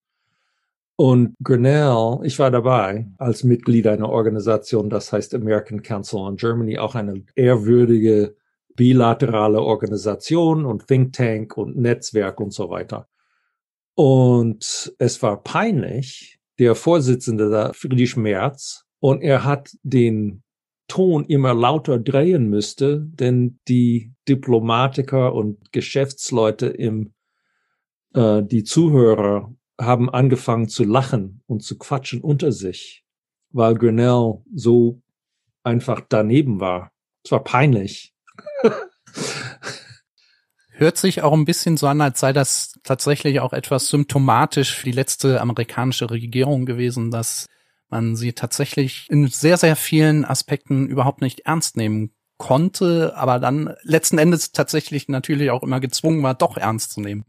Und 0.99 1.33
Grinnell, 1.41 2.19
ich 2.23 2.37
war 2.39 2.51
dabei 2.51 3.07
als 3.17 3.45
Mitglied 3.45 3.87
einer 3.87 4.09
Organisation, 4.09 4.89
das 4.89 5.13
heißt 5.13 5.33
American 5.33 5.81
Council 5.81 6.19
on 6.19 6.35
Germany, 6.35 6.77
auch 6.77 6.93
eine 6.93 7.23
ehrwürdige 7.35 8.35
bilaterale 8.75 9.61
Organisation 9.61 10.65
und 10.65 10.87
Think 10.87 11.13
Tank 11.13 11.55
und 11.55 11.77
Netzwerk 11.77 12.41
und 12.41 12.51
so 12.51 12.69
weiter. 12.69 13.07
Und 13.95 14.93
es 14.99 15.23
war 15.23 15.41
peinlich, 15.41 16.37
der 16.59 16.75
Vorsitzende 16.75 17.49
da, 17.49 17.71
Friedrich 17.71 18.17
Merz, 18.17 18.83
und 18.99 19.21
er 19.21 19.45
hat 19.45 19.71
den 19.83 20.43
Ton 20.89 21.23
immer 21.27 21.53
lauter 21.53 21.97
drehen 21.97 22.49
müsste, 22.49 22.99
denn 22.99 23.57
die 23.69 24.11
Diplomatiker 24.27 25.33
und 25.33 25.71
Geschäftsleute 25.71 26.67
im, 26.67 27.13
äh, 28.13 28.43
die 28.43 28.65
Zuhörer 28.65 29.53
haben 29.79 30.09
angefangen 30.09 30.67
zu 30.67 30.83
lachen 30.83 31.41
und 31.47 31.63
zu 31.63 31.77
quatschen 31.77 32.21
unter 32.21 32.51
sich, 32.51 33.05
weil 33.51 33.75
Grinnell 33.75 34.43
so 34.53 35.01
einfach 35.63 36.01
daneben 36.07 36.59
war. 36.59 36.91
Es 37.23 37.31
war 37.31 37.43
peinlich. 37.43 38.13
Hört 40.71 40.97
sich 40.97 41.23
auch 41.23 41.33
ein 41.33 41.45
bisschen 41.45 41.75
so 41.75 41.87
an, 41.87 41.99
als 41.99 42.19
sei 42.19 42.31
das 42.31 42.79
tatsächlich 42.83 43.39
auch 43.41 43.51
etwas 43.51 43.87
symptomatisch 43.87 44.75
für 44.75 44.85
die 44.85 44.93
letzte 44.93 45.41
amerikanische 45.41 46.09
Regierung 46.09 46.65
gewesen, 46.65 47.11
dass 47.11 47.47
man 47.89 48.15
sie 48.15 48.33
tatsächlich 48.33 49.07
in 49.09 49.27
sehr, 49.27 49.57
sehr 49.57 49.75
vielen 49.75 50.23
Aspekten 50.23 50.87
überhaupt 50.87 51.21
nicht 51.21 51.41
ernst 51.41 51.75
nehmen 51.75 52.13
konnte, 52.37 53.13
aber 53.17 53.39
dann 53.39 53.75
letzten 53.83 54.17
Endes 54.17 54.53
tatsächlich 54.53 55.09
natürlich 55.09 55.51
auch 55.51 55.63
immer 55.63 55.81
gezwungen 55.81 56.23
war, 56.23 56.33
doch 56.33 56.55
ernst 56.55 56.91
zu 56.93 57.01
nehmen. 57.01 57.25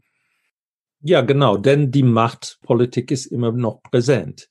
Ja, 1.03 1.21
genau, 1.21 1.57
denn 1.57 1.91
die 1.91 2.03
Machtpolitik 2.03 3.09
ist 3.09 3.25
immer 3.25 3.51
noch 3.51 3.81
präsent. 3.81 4.49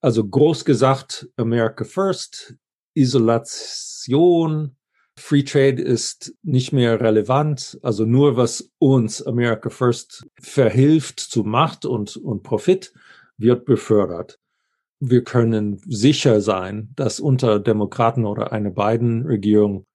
Also 0.00 0.26
groß 0.26 0.64
gesagt, 0.64 1.28
America 1.36 1.84
First, 1.84 2.56
Isolation, 2.94 4.76
Free 5.16 5.42
Trade 5.42 5.80
ist 5.80 6.34
nicht 6.42 6.72
mehr 6.72 7.00
relevant. 7.00 7.78
Also 7.82 8.04
nur 8.04 8.36
was 8.36 8.72
uns 8.78 9.24
America 9.24 9.70
First 9.70 10.26
verhilft 10.40 11.20
zu 11.20 11.44
Macht 11.44 11.84
und, 11.84 12.16
und 12.16 12.42
Profit, 12.42 12.92
wird 13.36 13.64
befördert. 13.64 14.38
Wir 14.98 15.22
können 15.22 15.80
sicher 15.86 16.40
sein, 16.40 16.90
dass 16.96 17.20
unter 17.20 17.60
Demokraten 17.60 18.24
oder 18.24 18.52
einer 18.52 18.70
beiden 18.70 19.26
Regierung 19.26 19.86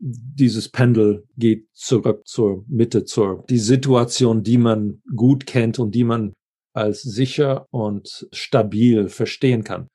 dieses 0.00 0.68
Pendel 0.70 1.26
geht 1.36 1.68
zurück 1.74 2.26
zur 2.26 2.64
Mitte, 2.68 3.04
zur 3.04 3.44
die 3.48 3.58
Situation, 3.58 4.42
die 4.42 4.58
man 4.58 5.02
gut 5.14 5.46
kennt 5.46 5.78
und 5.78 5.94
die 5.94 6.04
man 6.04 6.32
als 6.72 7.02
sicher 7.02 7.66
und 7.70 8.26
stabil 8.32 9.08
verstehen 9.08 9.62
kann. 9.62 9.88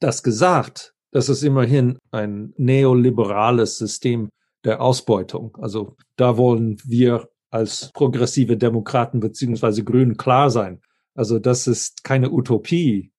Das 0.00 0.22
gesagt, 0.22 0.94
das 1.10 1.28
ist 1.28 1.42
immerhin 1.42 1.98
ein 2.12 2.52
neoliberales 2.56 3.78
System 3.78 4.28
der 4.64 4.80
Ausbeutung. 4.80 5.56
Also 5.60 5.96
da 6.16 6.36
wollen 6.36 6.76
wir 6.84 7.28
als 7.50 7.90
progressive 7.92 8.56
Demokraten 8.56 9.20
beziehungsweise 9.20 9.82
Grünen 9.82 10.16
klar 10.16 10.50
sein. 10.50 10.80
Also 11.14 11.38
das 11.38 11.66
ist 11.66 12.04
keine 12.04 12.30
Utopie. 12.30 13.10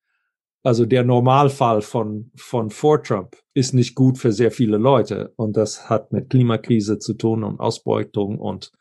Also 0.64 0.86
der 0.86 1.04
Normalfall 1.04 1.82
von, 1.82 2.32
von 2.36 2.70
vor 2.70 3.02
Trump 3.02 3.38
ist 3.54 3.74
nicht 3.74 3.96
gut 3.96 4.18
für 4.18 4.34
sehr 4.34 4.52
viele 4.52 4.78
Leute. 4.78 5.34
Und 5.38 5.56
das 5.56 5.90
hat 5.90 6.12
mit 6.12 6.30
Klimakrise 6.30 7.00
zu 7.00 7.14
tun 7.14 7.44
und 7.44 7.60
Ausbeutung 7.60 8.40
und 8.40 8.72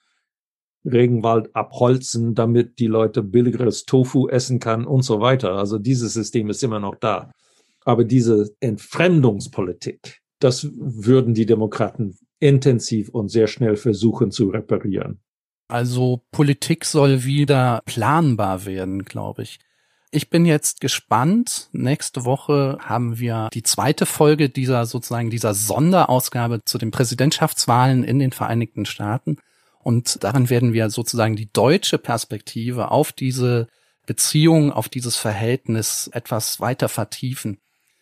Regenwald 0.85 1.55
abholzen, 1.55 2.35
damit 2.35 2.79
die 2.79 2.87
Leute 2.87 3.23
billigeres 3.23 3.85
Tofu 3.85 4.29
essen 4.29 4.59
kann 4.59 4.87
und 4.87 5.03
so 5.03 5.21
weiter. 5.21 5.55
Also 5.55 5.79
dieses 5.79 6.15
System 6.15 6.51
ist 6.51 6.63
immer 6.65 6.81
noch 6.81 6.97
da. 6.97 7.31
Aber 7.85 8.05
diese 8.05 8.51
Entfremdungspolitik, 8.61 10.21
das 10.41 10.69
würden 10.75 11.35
die 11.35 11.47
Demokraten 11.47 12.19
intensiv 12.41 13.09
und 13.11 13.29
sehr 13.29 13.47
schnell 13.47 13.77
versuchen 13.77 14.31
zu 14.31 14.49
reparieren. 14.49 15.21
Also 15.69 16.23
Politik 16.33 16.85
soll 16.85 17.25
wieder 17.25 17.83
planbar 17.85 18.65
werden, 18.65 19.05
glaube 19.05 19.43
ich. 19.43 19.59
Ich 20.11 20.31
bin 20.31 20.47
jetzt 20.47 20.81
gespannt. 20.81 21.69
Nächste 21.73 22.25
Woche 22.25 22.79
haben 22.81 23.19
wir 23.19 23.51
die 23.53 23.63
zweite 23.63 24.07
Folge 24.07 24.49
dieser 24.49 24.87
sozusagen 24.87 25.29
dieser 25.29 25.53
Sonderausgabe 25.53 26.65
zu 26.65 26.79
den 26.79 26.91
Präsidentschaftswahlen 26.91 28.05
in 28.05 28.19
den 28.19 28.33
Vereinigten 28.33 28.87
Staaten. 28.87 29.37
Und 29.81 30.25
darin 30.25 30.49
werden 30.49 30.73
wir 30.73 30.89
sozusagen 30.89 31.37
die 31.37 31.53
deutsche 31.53 31.99
Perspektive 31.99 32.91
auf 32.91 33.13
diese 33.13 33.69
Beziehung, 34.07 34.73
auf 34.73 34.89
dieses 34.89 35.17
Verhältnis 35.17 36.09
etwas 36.13 36.59
weiter 36.61 36.89
vertiefen. 36.89 37.59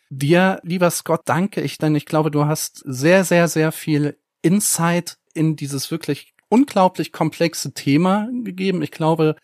Dir, 0.09 0.61
lieber 0.63 0.91
Scott, 0.91 1.23
danke 1.25 1.61
ich, 1.61 1.79
denn 1.79 1.97
ich 1.97 2.07
glaube, 2.07 2.31
du 2.31 2.47
hast 2.47 2.83
sehr, 2.87 3.25
sehr, 3.25 3.49
sehr 3.49 3.73
viel 3.73 4.17
Insight 4.43 5.19
in 5.35 5.57
dieses 5.57 5.91
wirklich 5.91 6.35
unglaublich 6.49 7.11
komplexe 7.11 7.75
Thema 7.75 8.29
gegeben. 8.45 8.83
Ich 8.83 8.93
glaube, 8.93 9.35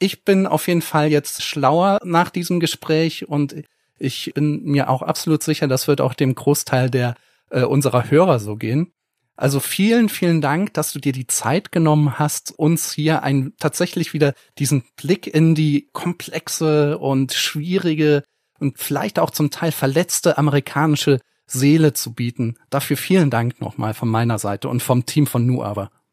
ich 0.00 0.24
bin 0.24 0.46
auf 0.46 0.66
jeden 0.66 0.82
Fall 0.82 1.08
jetzt 1.08 1.42
schlauer 1.42 2.00
nach 2.04 2.30
diesem 2.30 2.58
Gespräch 2.58 3.28
und 3.28 3.54
ich 3.98 4.32
bin 4.34 4.64
mir 4.64 4.88
auch 4.88 5.02
absolut 5.02 5.42
sicher, 5.42 5.68
das 5.68 5.86
wird 5.86 6.00
auch 6.00 6.14
dem 6.14 6.34
Großteil 6.34 6.90
der 6.90 7.14
äh, 7.50 7.62
unserer 7.62 8.10
Hörer 8.10 8.40
so 8.40 8.56
gehen. 8.56 8.92
Also 9.36 9.60
vielen, 9.60 10.08
vielen 10.08 10.40
Dank, 10.40 10.74
dass 10.74 10.92
du 10.92 10.98
dir 10.98 11.12
die 11.12 11.26
Zeit 11.26 11.70
genommen 11.72 12.18
hast, 12.18 12.58
uns 12.58 12.92
hier 12.92 13.22
ein 13.22 13.52
tatsächlich 13.58 14.12
wieder 14.12 14.34
diesen 14.58 14.84
Blick 14.96 15.26
in 15.26 15.54
die 15.54 15.88
komplexe 15.92 16.98
und 16.98 17.32
schwierige 17.32 18.22
und 18.58 18.78
vielleicht 18.78 19.18
auch 19.18 19.30
zum 19.30 19.50
Teil 19.50 19.72
verletzte 19.72 20.36
amerikanische 20.36 21.20
Seele 21.46 21.92
zu 21.92 22.12
bieten. 22.12 22.56
Dafür 22.68 22.96
vielen 22.96 23.30
Dank 23.30 23.60
nochmal 23.60 23.94
von 23.94 24.08
meiner 24.08 24.38
Seite 24.38 24.68
und 24.68 24.82
vom 24.82 25.06
Team 25.06 25.26
von 25.26 25.46
Nu. 25.46 25.62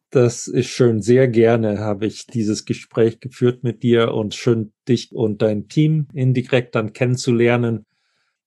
Das 0.09 0.47
ist 0.47 0.67
schön. 0.67 1.01
Sehr 1.01 1.27
gerne 1.27 1.79
habe 1.79 2.05
ich 2.05 2.27
dieses 2.27 2.63
Gespräch 2.65 3.19
geführt 3.19 3.63
mit 3.63 3.83
dir 3.83 4.13
und 4.13 4.35
schön 4.35 4.71
dich 4.87 5.13
und 5.13 5.41
dein 5.41 5.67
Team 5.67 6.07
indirekt 6.13 6.75
dann 6.75 6.93
kennenzulernen. 6.93 7.85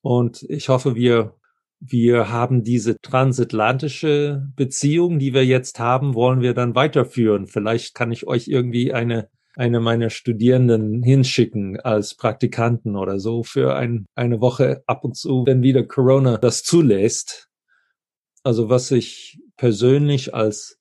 Und 0.01 0.42
ich 0.49 0.70
hoffe, 0.70 0.94
wir, 0.94 1.37
wir 1.79 2.31
haben 2.31 2.64
diese 2.64 2.99
transatlantische 3.01 4.46
Beziehung, 4.57 5.18
die 5.18 5.35
wir 5.35 5.44
jetzt 5.44 5.79
haben, 5.79 6.14
wollen 6.14 6.40
wir 6.40 6.55
dann 6.55 6.75
weiterführen. 6.75 7.46
Vielleicht 7.46 7.94
kann 7.94 8.11
ich 8.11 8.27
euch 8.27 8.49
irgendwie 8.49 8.94
eine 8.94 9.29
eine 9.57 9.81
meiner 9.81 10.11
Studierenden 10.11 11.03
hinschicken 11.03 11.79
als 11.81 12.14
Praktikanten 12.14 12.96
oder 12.96 13.18
so 13.18 13.42
für 13.42 13.75
ein, 13.75 14.07
eine 14.14 14.40
Woche 14.40 14.83
ab 14.87 15.05
und 15.05 15.16
zu, 15.16 15.44
wenn 15.46 15.62
wieder 15.62 15.83
Corona 15.83 16.38
das 16.38 16.62
zulässt. 16.62 17.49
Also 18.42 18.68
was 18.68 18.90
ich 18.90 19.38
persönlich 19.57 20.35
als 20.35 20.80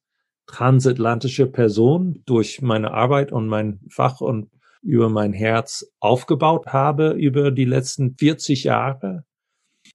transatlantische 0.50 1.46
Person 1.46 2.24
durch 2.26 2.62
meine 2.62 2.92
Arbeit 2.92 3.32
und 3.32 3.48
mein 3.48 3.80
Fach 3.90 4.20
und 4.20 4.50
über 4.82 5.10
mein 5.10 5.34
Herz 5.34 5.86
aufgebaut 6.00 6.68
habe 6.68 7.12
über 7.12 7.52
die 7.52 7.66
letzten 7.66 8.16
40 8.18 8.64
Jahre, 8.64 9.26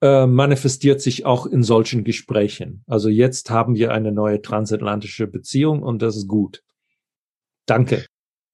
äh, 0.00 0.26
manifestiert 0.26 1.00
sich 1.00 1.26
auch 1.26 1.46
in 1.46 1.62
solchen 1.62 2.04
Gesprächen. 2.04 2.84
Also 2.86 3.08
jetzt 3.08 3.50
haben 3.50 3.74
wir 3.74 3.92
eine 3.92 4.12
neue 4.12 4.42
transatlantische 4.42 5.26
Beziehung 5.26 5.82
und 5.82 6.02
das 6.02 6.16
ist 6.16 6.28
gut. 6.28 6.62
Danke. 7.66 8.06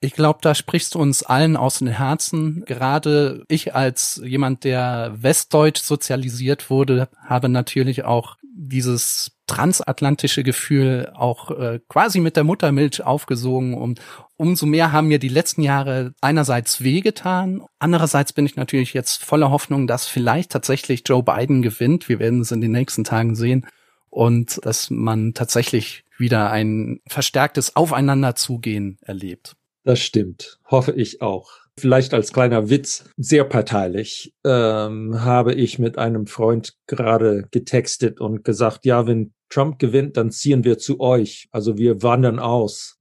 Ich 0.02 0.14
glaube, 0.14 0.38
da 0.40 0.54
sprichst 0.54 0.94
du 0.94 0.98
uns 0.98 1.22
allen 1.22 1.56
aus 1.58 1.80
den 1.80 1.88
Herzen. 1.88 2.64
Gerade 2.64 3.44
ich 3.48 3.74
als 3.74 4.22
jemand, 4.24 4.64
der 4.64 5.14
westdeutsch 5.18 5.82
sozialisiert 5.82 6.70
wurde, 6.70 7.08
habe 7.18 7.50
natürlich 7.50 8.04
auch 8.04 8.36
dieses 8.42 9.32
transatlantische 9.50 10.44
Gefühl 10.44 11.10
auch 11.12 11.50
äh, 11.50 11.80
quasi 11.88 12.20
mit 12.20 12.36
der 12.36 12.44
Muttermilch 12.44 13.02
aufgesogen 13.02 13.74
und 13.74 14.00
umso 14.36 14.64
mehr 14.64 14.92
haben 14.92 15.08
mir 15.08 15.18
die 15.18 15.28
letzten 15.28 15.62
Jahre 15.62 16.14
einerseits 16.20 16.84
wehgetan, 16.84 17.62
andererseits 17.80 18.32
bin 18.32 18.46
ich 18.46 18.54
natürlich 18.54 18.94
jetzt 18.94 19.24
voller 19.24 19.50
Hoffnung, 19.50 19.88
dass 19.88 20.06
vielleicht 20.06 20.52
tatsächlich 20.52 21.02
Joe 21.04 21.24
Biden 21.24 21.62
gewinnt. 21.62 22.08
Wir 22.08 22.20
werden 22.20 22.40
es 22.40 22.52
in 22.52 22.60
den 22.60 22.70
nächsten 22.70 23.02
Tagen 23.02 23.34
sehen 23.34 23.66
und 24.08 24.64
dass 24.64 24.88
man 24.88 25.34
tatsächlich 25.34 26.04
wieder 26.16 26.50
ein 26.52 27.00
verstärktes 27.08 27.74
Aufeinanderzugehen 27.74 28.98
erlebt. 29.02 29.56
Das 29.82 29.98
stimmt. 29.98 30.60
Hoffe 30.66 30.92
ich 30.92 31.22
auch. 31.22 31.50
Vielleicht 31.78 32.12
als 32.12 32.32
kleiner 32.32 32.68
Witz, 32.68 33.08
sehr 33.16 33.44
parteilich, 33.44 34.34
ähm, 34.44 35.22
habe 35.22 35.54
ich 35.54 35.78
mit 35.78 35.98
einem 35.98 36.26
Freund 36.26 36.74
gerade 36.86 37.48
getextet 37.50 38.20
und 38.20 38.44
gesagt, 38.44 38.84
ja, 38.84 39.06
wenn 39.06 39.32
Trump 39.48 39.78
gewinnt, 39.78 40.16
dann 40.16 40.30
ziehen 40.30 40.64
wir 40.64 40.78
zu 40.78 41.00
euch. 41.00 41.48
Also 41.52 41.78
wir 41.78 42.02
wandern 42.02 42.38
aus. 42.38 42.98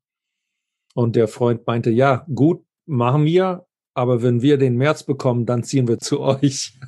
Und 0.95 1.15
der 1.15 1.27
Freund 1.27 1.65
meinte, 1.67 1.91
ja, 1.91 2.25
gut, 2.33 2.63
machen 2.85 3.25
wir, 3.25 3.65
aber 3.93 4.23
wenn 4.23 4.41
wir 4.41 4.57
den 4.57 4.75
März 4.75 5.03
bekommen, 5.03 5.45
dann 5.45 5.63
ziehen 5.63 5.87
wir 5.87 5.99
zu 5.99 6.19
euch. 6.21 6.79